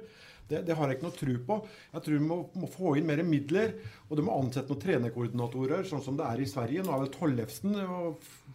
[0.52, 1.58] Det, det har jeg ikke noe tro på.
[1.96, 3.74] Jeg tror vi må, må få inn mer midler.
[4.10, 6.84] Og du må ansette noen trenerkoordinatorer, sånn som det er i Sverige.
[6.86, 7.78] Nå er vel Tollefsen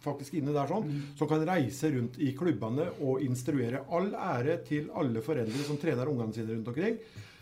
[0.03, 3.81] faktisk inne der sånn, som kan reise rundt i klubbene og instruere.
[3.97, 6.99] All ære til alle foreldre som trener ungene sine rundt omkring.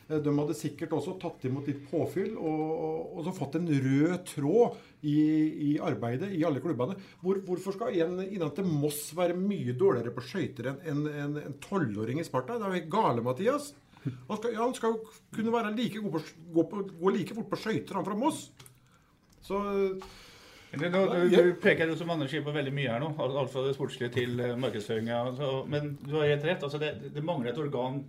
[0.07, 3.67] Eh, De hadde sikkert også tatt imot litt påfyll og, og, og så fått en
[3.67, 5.15] rød tråd i,
[5.67, 6.95] i arbeidet i alle klubbene.
[7.21, 11.35] Hvor, hvorfor skal en innan til Moss være mye dårligere på skøyter enn en, en,
[11.49, 12.55] en tolvåring i Sparta?
[12.57, 13.73] Det er jo helt gale, Mathias.
[14.29, 16.23] Han skal, ja, han skal jo kunne være like god på,
[16.55, 18.47] gå, på, gå like fort på skøyter, han fra Moss.
[19.45, 19.61] Så
[20.75, 23.13] Nå, du, du peker jo som Anders sier på veldig mye her nå.
[23.23, 25.21] Alt fra det sportslige til uh, markedsføringa.
[25.29, 26.65] Altså, men du har helt rett.
[26.67, 28.01] Altså, det, det mangler et organ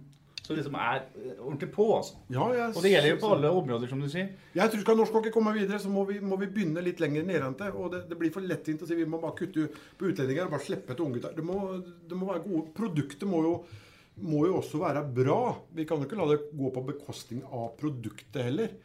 [0.47, 1.87] som liksom er eh, ordentlig på.
[1.97, 2.19] Altså.
[2.31, 4.29] Ja, jeg Og det gjelder jo på alle områder, som du sier.
[4.55, 7.27] Jeg tror Skal norsk hockey komme videre, så må vi, må vi begynne litt lenger
[7.27, 7.71] nedrente.
[7.75, 9.67] Og det, det blir for lettvint å si vi må bare kutte
[9.99, 11.35] på utlendinger og bare slippe til unge.
[11.37, 13.57] Det må, det må være gode Produktet må jo
[14.25, 15.41] må jo også være bra.
[15.77, 18.77] Vi kan jo ikke la det gå på bekostning av produktet heller.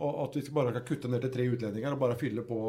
[0.00, 2.60] Og at vi bare kan kutte ned til tre utlendinger og bare fylle på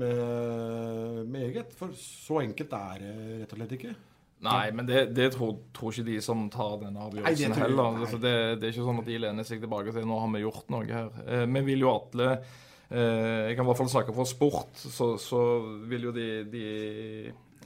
[0.00, 1.74] med, med eget.
[1.76, 3.94] For så enkelt er det rett og slett ikke.
[4.42, 8.00] Nei, men det, det tror, tror, ikke de som tar denne avgjørelsen Nei, heller.
[8.02, 10.42] Altså, det, det, er ikke sånn at de lener seg tilbake sier nå har vi
[10.42, 11.12] gjort noe her.
[11.22, 15.12] Eh, vi vil jo alle eh, Jeg kan i hvert fall snakke for sport, så,
[15.22, 15.42] så
[15.86, 16.64] vil jo de, de,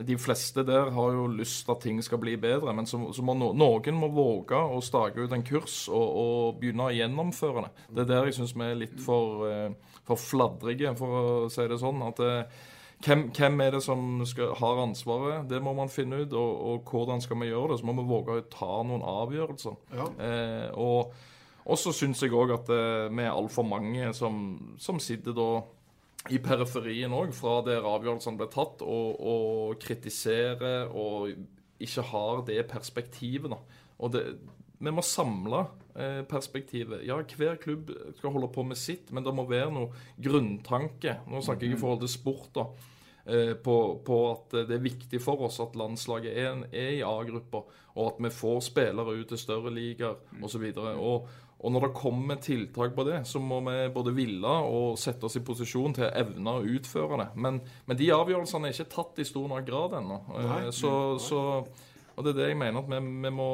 [0.04, 2.74] de fleste der har jo lyst til at ting skal bli bedre.
[2.76, 6.60] Men så, så må no, noen må våge å stake ut en kurs og, og
[6.60, 7.74] begynne å gjennomføre det.
[7.88, 11.68] Det er der jeg syns vi er litt for, eh, for fladrige, for å si
[11.70, 12.02] det sånn.
[12.08, 12.64] at eh,
[13.04, 15.48] hvem, hvem, er det som skal, har ansvaret?
[15.50, 16.32] Det må man finne ut.
[16.32, 17.80] Og, og, hvordan skal vi gjøre det?
[17.80, 19.80] Så må vi våge å ta noen avgjørelser.
[19.96, 20.06] Ja.
[20.26, 21.12] Eh, og,
[21.66, 25.50] og så syns jeg òg at eh, vi er altfor mange som, som, sitter da
[26.32, 31.32] i periferien òg, fra der avgjørelsene ble tatt, og, og kritiserer og
[31.82, 33.52] ikke har det perspektivet.
[33.52, 33.60] da.
[34.02, 34.24] Og det,
[34.78, 35.62] vi må samle
[35.96, 37.04] eh, perspektivet.
[37.08, 41.20] Ja, hver klubb skal holde på med sitt, men det må være noe grunntanke.
[41.30, 42.66] Nå snakker jeg i forhold til sport, da.
[43.26, 47.64] Eh, på, på, at det er viktig for oss at landslaget er, er i A-grupper,
[47.96, 50.68] og at vi får spillere ut til større ligaer osv.
[50.76, 55.26] Og, og når det kommer tiltak på det, så må vi både ville og sette
[55.26, 57.28] oss i posisjon til å evne å utføre det.
[57.40, 60.20] Men, men de avgjørelsene er ikke tatt i stor nok grad ennå.
[60.36, 60.92] Eh, så,
[61.22, 61.40] så
[62.16, 63.46] og det er det jeg mener, at vi, vi, må,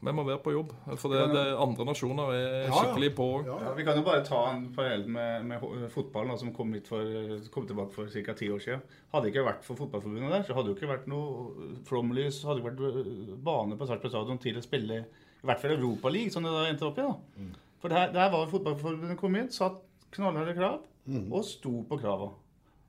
[0.00, 0.70] vi må, være på jobb.
[0.96, 3.50] For det, det andre nasjoner er skikkelig på òg.
[3.50, 3.72] Ja, ja.
[3.76, 7.92] Vi kan jo bare ta en parallell med, med, fotballen, som kom, for, kom tilbake
[7.92, 8.36] for ca.
[8.38, 8.86] ti år siden.
[9.12, 12.40] Hadde det ikke vært for Fotballforbundet der, så hadde det jo ikke vært noe flomlys,
[12.48, 15.02] hadde det ikke vært bane på Sarpsborg stadion til å spille
[15.40, 17.06] i hvert fall Europaligaen, som det da endte opp i.
[17.06, 17.40] da.
[17.40, 17.54] Mm.
[17.80, 19.80] For der, der var Fotballforbundet kom inn, satt
[20.12, 21.30] knallharde krav, mm.
[21.32, 22.28] og sto på krava.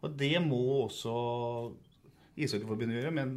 [0.01, 1.13] Og det må også
[2.35, 3.11] Ishockeyforbundet gjøre.
[3.15, 3.35] men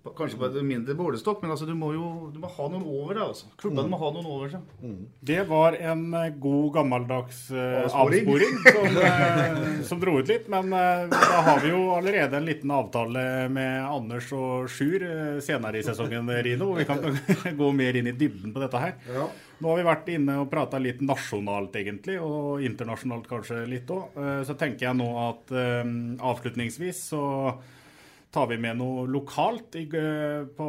[0.00, 3.18] Kanskje på et mindre målestokk, men altså, du må jo du må ha noen over
[3.18, 3.24] deg.
[3.26, 3.50] Altså.
[3.60, 3.92] Klubbene mm.
[3.92, 4.70] må ha noen over seg.
[4.80, 5.00] Mm.
[5.28, 9.58] Det var en eh, god, gammeldags uh, avsporing som, uh,
[9.90, 10.46] som, dro ut litt.
[10.52, 15.04] Men uh, da har vi jo allerede en liten avtale med Anders og Sjur
[15.44, 16.70] senere i sesongen, Rino.
[16.78, 17.04] Vi kan
[17.60, 18.94] gå mer inn i dybden på dette her.
[19.10, 19.26] Ja.
[19.60, 24.16] Nå har vi vært inne og prata litt nasjonalt, egentlig, og internasjonalt kanskje litt òg.
[24.48, 27.20] Så tenker jeg nå at avslutningsvis så
[28.30, 29.74] Tar vi med noe lokalt
[30.54, 30.66] på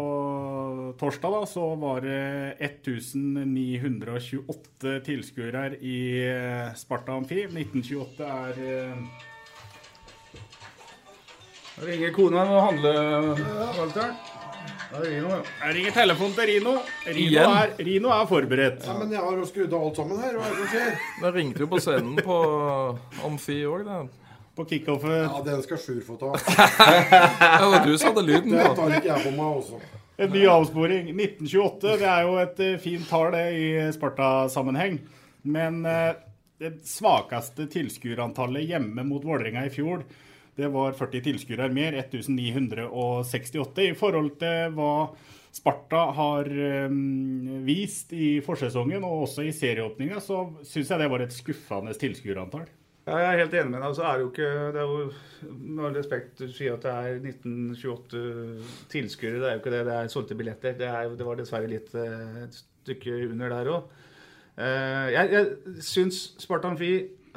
[0.98, 7.46] torsdag, da, så var det 1928 tilskuere i eh, Sparta Amfi.
[7.46, 8.98] 1928 er eh,
[11.78, 13.30] Jeg ringer kona og handler,
[13.78, 14.10] Walter.
[14.92, 15.24] Jeg
[15.78, 16.74] ringer telefonen til Rino.
[17.06, 18.84] Rino er, Rino er, forberedt.
[18.90, 20.34] Ja, Men jeg har jo skrudd av alt sammen her.
[20.34, 20.98] Hva er det som skjer?
[21.22, 22.38] Det ringte jo på scenen på
[23.30, 24.21] Amfi òg, det
[24.62, 25.24] på kickoffet.
[25.26, 26.32] Ja, den skal Sjur få ta.
[27.60, 28.54] det var du som hadde lyden.
[28.54, 29.80] Det tar ikke jeg på meg også.
[30.22, 31.10] En ny avsporing.
[31.16, 35.00] 1928 det er jo et eh, fint tall i Sparta-sammenheng.
[35.50, 36.12] Men eh,
[36.62, 40.04] det svakeste tilskuerantallet hjemme mot Vålerenga i fjor,
[40.60, 44.94] det var 40 tilskuere mer, 1968, i forhold til hva
[45.52, 46.48] Sparta har
[47.66, 52.70] vist i forsesongen og også i serieåpninga, så syns jeg det var et skuffende tilskuerantall.
[53.02, 53.88] Ja, jeg er helt enig med deg.
[53.88, 56.92] Altså, er det, jo ikke, det er jo med all respekt du sier at det
[56.92, 59.40] er 1928 tilskuere.
[59.42, 59.86] Det er jo ikke det.
[59.88, 60.76] Det er solgte billetter.
[60.78, 63.98] Det, er, det var dessverre litt eh, et stykke under der òg.
[64.62, 66.92] Eh, jeg jeg syns Spartan Fi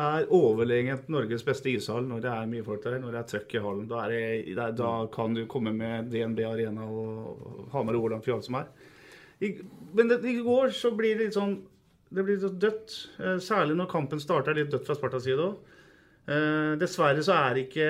[0.05, 3.55] er overlegent Norges beste ishall når det er mye folk der, når det er trøkk
[3.57, 3.88] i hallen.
[3.88, 8.48] Da, det, da kan du komme med DNB Arena og Hamar og Åland for alt
[8.50, 8.68] som er.
[9.40, 9.55] I,
[9.96, 11.62] men det, i går så blir det litt sånn
[12.14, 12.96] det blir dødt.
[13.18, 15.72] Eh, særlig når kampen starter litt dødt fra Spartas side òg.
[16.24, 17.88] Eh, dessverre så er det ikke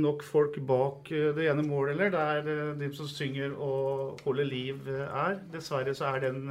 [0.00, 2.14] nok folk bak eh, det ene målet heller.
[2.14, 5.38] Der de som synger og holder liv, er.
[5.52, 6.42] Dessverre så er den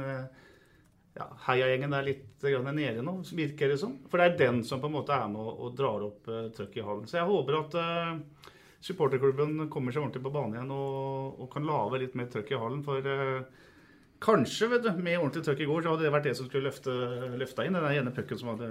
[1.14, 3.98] ja, heiagjengen der litt nede nå, virker det som.
[4.10, 6.86] For det er den som på en måte er med og, drar opp trøkket i
[6.86, 7.06] hallen.
[7.08, 7.76] Så jeg håper at
[8.84, 12.58] supporterklubben kommer seg ordentlig på banen igjen og, og kan lage litt mer trøkk i
[12.60, 12.82] hallen.
[12.84, 13.06] For
[14.24, 16.70] Kanskje, vet du, med ordentlig trøkk i går, så hadde det vært det som skulle
[16.70, 16.92] løfte,
[17.36, 18.68] løfta inn den ene pucken som hadde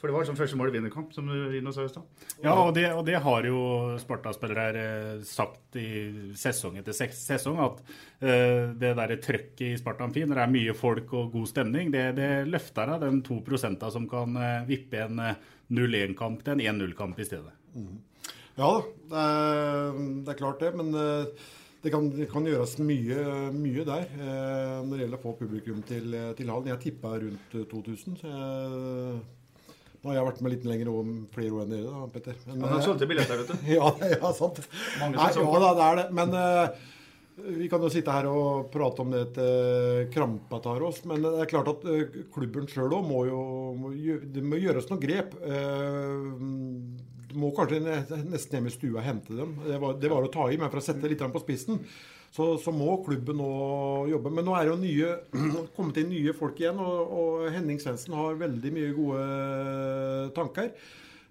[0.00, 2.24] For det var som første mål i vinnerkamp, som Rino sa i stad.
[2.42, 3.60] Ja, og det, og det, har jo
[4.02, 5.86] Sparta-spillere eh, sagt i
[6.38, 10.74] sesong etter sesong, at uh, det derre trøkket i Sparta Amfi, når det er mye
[10.78, 14.98] folk og god stemning, det, det løfter av den to prosenta som kan uh, vippe
[15.04, 17.54] en uh, 0-1-kamp til en 1-0-kamp i stedet.
[17.78, 18.02] Mm.
[18.58, 18.82] Ja da,
[19.12, 20.90] det er, det er klart det, men
[21.82, 23.24] det kan, det kan, gjøres mye,
[23.54, 26.72] mye der eh, når det gjelder å få publikum til, til hallen.
[26.72, 28.16] Jeg tippa rundt 2000.
[28.18, 29.20] så jeg,
[29.98, 32.36] nå har jeg vært med litt lenger om flere år enn dere, da, Petter.
[32.46, 33.66] Men, ja, du solgte billetter, vet du.
[33.78, 34.60] ja, ja, sant.
[35.02, 36.06] Nei, ja, da, det er det.
[36.18, 36.86] Men eh,
[37.58, 41.34] Vi kan jo sitte her og prate om det til krampa tar oss, men det
[41.42, 43.42] er klart at eh, klubben sjøl òg må jo
[43.78, 45.34] må Det må gjøres noen grep.
[45.42, 46.18] Eh,
[47.36, 49.56] må kanskje nesten hjem i stua og hente dem.
[49.66, 51.82] Det var, det var å ta i, men for å sette litt på spissen,
[52.34, 53.50] så, så må klubben nå
[54.10, 54.32] jobbe.
[54.34, 55.12] Men nå er det jo nye,
[55.76, 59.26] kommet inn nye folk igjen, og, og Henning Svendsen har veldig mye gode
[60.38, 60.72] tanker.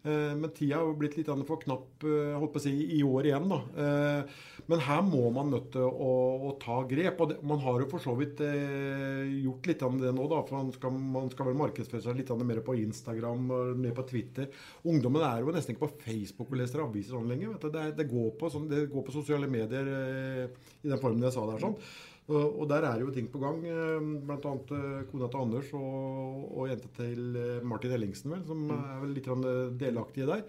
[0.07, 3.01] Eh, Men tida har jo blitt litt for knapp eh, holdt på å si, i
[3.03, 3.49] år igjen.
[3.51, 3.59] da.
[3.83, 4.39] Eh,
[4.71, 6.11] Men her må man nødt til å,
[6.49, 7.21] å ta grep.
[7.21, 10.27] og det, Man har jo for så vidt gjort litt av det nå.
[10.31, 13.95] da, for Man skal, man skal vel markedsføre seg litt mer på Instagram og mer
[13.97, 14.51] på Twitter.
[14.87, 17.57] Ungdommen er jo nesten ikke på Facebook og leser aviser sånn lenger.
[17.67, 21.47] Det, det, går på, sånn, det går på sosiale medier i den formen jeg sa
[21.49, 21.63] der.
[21.63, 21.79] sånn.
[22.27, 23.61] Og, der er jo ting på gang.
[23.63, 23.99] Bl.a.
[24.27, 28.65] Blant annet eh, kona til Anders og, og jenta til eh, Martin Ellingsen, vel, som
[28.75, 30.41] er vel litt eh, delaktige der.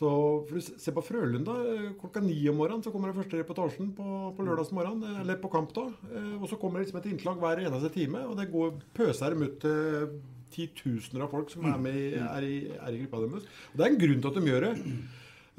[0.00, 0.10] Så
[0.60, 4.04] se på Frølunda eh, klokka ni om morgenen så kommer den første reportasjen på,
[4.36, 5.86] på lørdagsmorgen, eh, eller på kamp da.
[6.12, 9.32] Eh, Og så kommer det liksom et innslag hver eneste time, og det går pøser
[9.34, 10.12] dem ut til
[10.50, 13.44] titusener av folk som er med i, er i, er i gruppa deres.
[13.70, 14.94] Og det er en grunn til at de gjør det.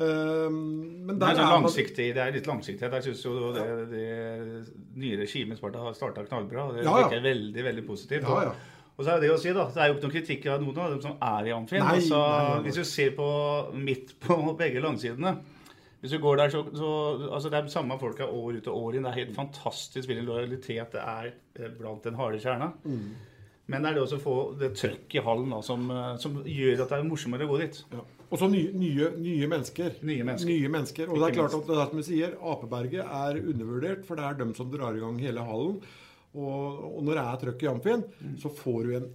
[0.02, 2.92] Eh, Men Det er, der sånn er langsiktig, det er litt langsiktig.
[2.98, 4.06] Jeg syns jo det, det
[5.02, 6.68] nye regimet Sparta har starta knallbra.
[6.76, 7.08] Det Ja, ja.
[7.08, 8.28] virker veldig veldig positivt.
[8.28, 8.54] Ja, ja.
[8.98, 9.66] Og så er det det å si, da.
[9.72, 11.82] Det er jo ikke noen kritikk av noen av dem som er i Amfin.
[11.82, 12.20] Altså.
[12.66, 13.28] Hvis du ser på
[13.74, 15.38] midt på begge langsidene
[16.02, 16.88] hvis du går der, så, så
[17.30, 19.04] altså Det er samme folka år ut og år inn.
[19.06, 21.28] Det er helt fantastisk hvilken lojalitet det er
[21.60, 22.72] eh, blant den harde kjerna.
[22.82, 23.12] Mm.
[23.70, 26.40] Men det er det også å få det trøkk i hallen da, som, eh, som
[26.42, 27.78] gjør at det er morsommere å gå dit.
[28.32, 29.98] Og så nye, nye, nye mennesker.
[30.08, 30.48] Nye mennesker.
[30.48, 31.10] Nye mennesker.
[31.12, 34.24] Og det er klart at det er som du sier, Apeberget er undervurdert, for det
[34.24, 35.82] er dem som drar i gang hele hallen.
[36.32, 38.38] Og, og når det er trøkk i Amfin, Mm.
[38.40, 39.10] så får du en,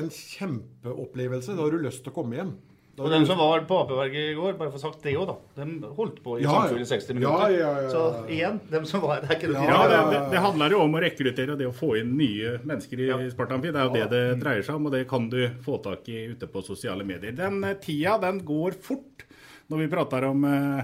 [0.00, 1.54] en kjempeopplevelse.
[1.54, 2.54] Da har du lyst til å komme hjem.
[2.96, 5.34] Da Og dem som var på Apeberget i går, bare for sagt det òg, da.
[5.58, 7.50] De holdt på i Ja, i 60 minutter.
[7.52, 7.90] ja, ja, ja.
[7.92, 10.80] Så igjen, dem som var Det er ikke noe Ja, det, det, det handler jo
[10.86, 13.18] om å rekruttere og det å få inn nye mennesker i ja.
[13.34, 13.74] Spartanfi.
[13.74, 16.24] Det er jo det det dreier seg om, og det kan du få tak i
[16.32, 17.36] ute på sosiale medier.
[17.36, 19.26] Den eh, tida den går fort
[19.68, 20.82] når vi prater om eh,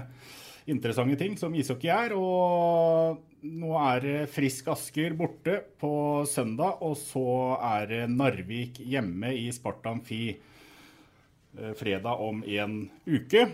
[0.69, 2.13] interessante ting som ishockey er.
[2.13, 3.17] Og
[3.49, 9.47] nå er det Frisk Asker borte på søndag, og så er det Narvik hjemme i
[9.55, 10.49] Sparta Amfi eh,
[11.79, 13.47] fredag om en uke.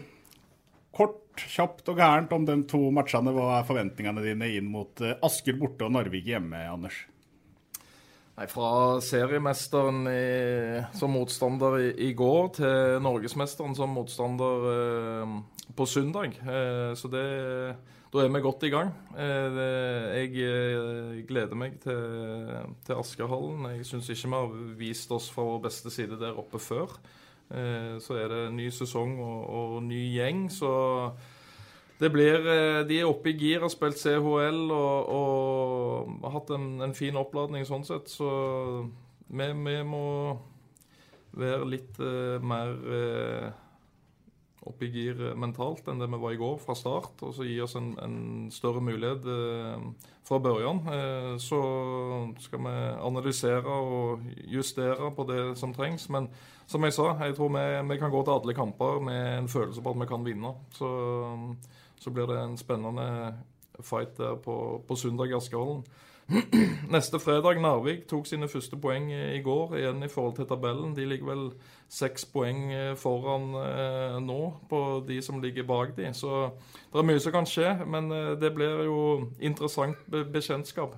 [0.95, 3.33] Kort, kjapt og gærent om de to matchene.
[3.35, 7.03] Hva er forventningene dine inn mot eh, Asker borte og Narvik hjemme, Anders?
[8.39, 8.71] Nei, Fra
[9.03, 15.37] seriemesteren i, som motstander i, i går til norgesmesteren som motstander eh,
[15.77, 16.39] på søndag.
[16.41, 17.23] Eh, så det,
[18.09, 18.91] da er vi godt i gang.
[19.13, 19.69] Eh, det,
[20.17, 23.69] jeg eh, gleder meg til, til Askerhallen.
[23.75, 26.97] Jeg syns ikke vi har vist oss fra vår beste side der oppe før.
[27.49, 30.71] Eh, så er det ny sesong og, og ny gjeng, så
[31.99, 36.53] det blir, eh, De er oppe i gir, har spilt CHL og, og har hatt
[36.55, 38.07] en, en fin oppladning sånn sett.
[38.11, 38.29] Så
[39.27, 40.05] vi, vi må
[41.35, 42.77] være litt eh, mer
[44.67, 47.21] oppe i gir eh, mentalt enn det vi var i går fra start.
[47.25, 48.17] Og så gi oss en, en
[48.53, 49.85] større mulighet eh,
[50.27, 50.81] fra børjan.
[50.95, 51.59] Eh, så
[52.43, 52.75] skal vi
[53.09, 56.09] analysere og justere på det som trengs.
[56.13, 56.29] Men
[56.69, 59.83] som jeg sa, jeg tror vi, vi kan gå til alle kamper med en følelse
[59.85, 60.53] på at vi kan vinne.
[60.75, 60.91] Så,
[61.99, 63.07] så blir det en spennende
[63.79, 65.83] fight der på, på søndag i Askerhallen.
[66.93, 70.93] Neste fredag, Narvik tok sine første poeng i går, igjen i forhold til tabellen.
[70.97, 71.43] De ligger vel
[71.89, 76.11] seks poeng eh, foran eh, nå på de som ligger bak de.
[76.13, 76.51] Så
[76.91, 78.99] det er mye som kan skje, men eh, det blir jo
[79.41, 80.97] interessant be bekjentskap.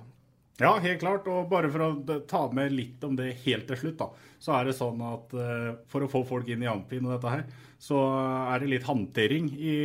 [0.60, 1.28] Ja, helt klart.
[1.32, 4.10] Og bare for å ta med litt om det helt til slutt, da,
[4.42, 7.32] så er det sånn at eh, for å få folk inn i Amfin og dette
[7.32, 7.46] her,
[7.82, 8.04] så
[8.52, 9.76] er det litt håndtering i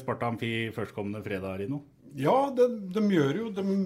[0.00, 1.82] Sparta Amfi førstkommende fredag, Rino.
[2.18, 3.76] Ja, de, de gjør jo de,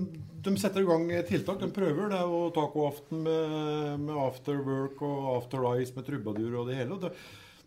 [0.46, 1.60] de setter i gang tiltak.
[1.62, 2.10] De prøver.
[2.12, 6.78] Det er jo tacoaften med, med after work og after ice med trubadur og det
[6.80, 6.98] hele.
[7.02, 7.12] Det,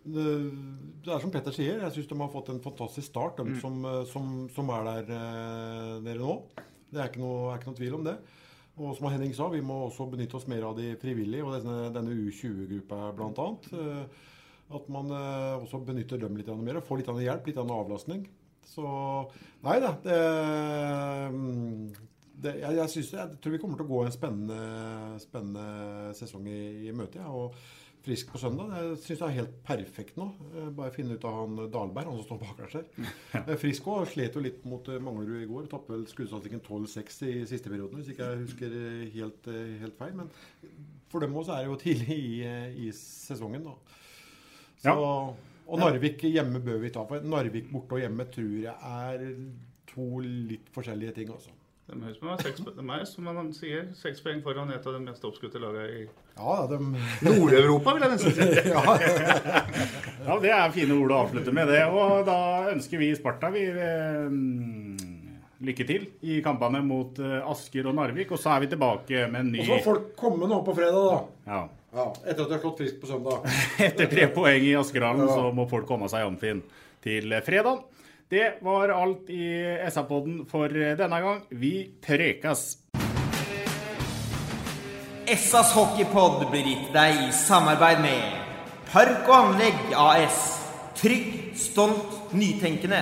[0.09, 0.25] det,
[1.05, 3.81] det er som Petter sier, jeg syns de har fått en fantastisk start, de som,
[4.09, 6.39] som, som er der eh, nede nå.
[6.89, 8.15] Det er ikke, noe, er ikke noe tvil om det.
[8.79, 11.89] Og som Henning sa, vi må også benytte oss mer av de frivillige og denne,
[11.93, 13.47] denne U20-gruppa bl.a.
[14.69, 18.23] At man eh, også benytter dem litt mer og får litt hjelp, litt avlastning.
[18.67, 18.85] Så
[19.65, 19.95] Nei da.
[20.03, 20.19] Det,
[21.33, 21.89] mm,
[22.39, 26.47] det, jeg, jeg, synes, jeg tror vi kommer til å gå en spennende, spennende sesong
[26.47, 27.19] i, i møte.
[27.19, 27.55] Ja, og
[27.99, 28.69] Frisk på søndag.
[28.71, 30.29] Jeg syns det er helt perfekt nå.
[30.53, 33.09] Eh, Bare finne ut av han Dahlberg, han som står bakerst her.
[33.41, 35.67] Eh, Frisk òg slet jo litt mot eh, Manglerud i går.
[35.71, 38.77] Tapte vel skuddstatistikken 12-6 i siste perioden, hvis ikke jeg husker
[39.17, 39.51] helt,
[39.83, 40.15] helt feil.
[40.21, 40.31] Men
[41.11, 42.31] for dem også er det jo tidlig i,
[42.87, 43.75] i sesongen, da.
[44.79, 44.95] Så,
[45.69, 47.05] og Narvik hjemme bør vi ta.
[47.07, 49.25] For Narvik borte og hjemme tror jeg er
[49.89, 51.53] to litt forskjellige ting, altså.
[51.89, 54.93] De er, som er, seks, de er, som man sier, seks poeng foran et av
[54.93, 56.03] de mest oppskutte lagene i
[56.35, 56.77] Ja, de
[57.25, 58.45] Nord-Europa, vil jeg nesten si.
[58.75, 58.83] ja.
[60.27, 61.81] Ja, det er fine ord å avslutte med det.
[61.89, 62.37] Og da
[62.75, 64.29] ønsker vi Sparta vi, eh,
[65.65, 68.35] lykke til i kampene mot eh, Asker og Narvik.
[68.37, 70.77] Og så er vi tilbake med en ny Og så får folk komme nå på
[70.77, 71.19] fredag, da.
[71.49, 71.63] Ja.
[71.93, 73.45] Ja, etter at de har slått frisk på søndag.
[73.87, 75.33] Etter tre poeng i Askerhallen Ja.
[75.39, 76.61] så må folk komme seg jamfin
[77.01, 77.81] til fredag.
[78.29, 79.41] Det var alt i
[79.89, 81.39] SA-podden for denne gang.
[81.49, 81.73] Vi
[82.05, 82.75] prekas!
[85.29, 88.37] Essas hockeypod blir gitt deg i samarbeid med
[88.89, 90.39] Park og anlegg AS.
[90.97, 93.01] Trygg, stolt, nytenkende.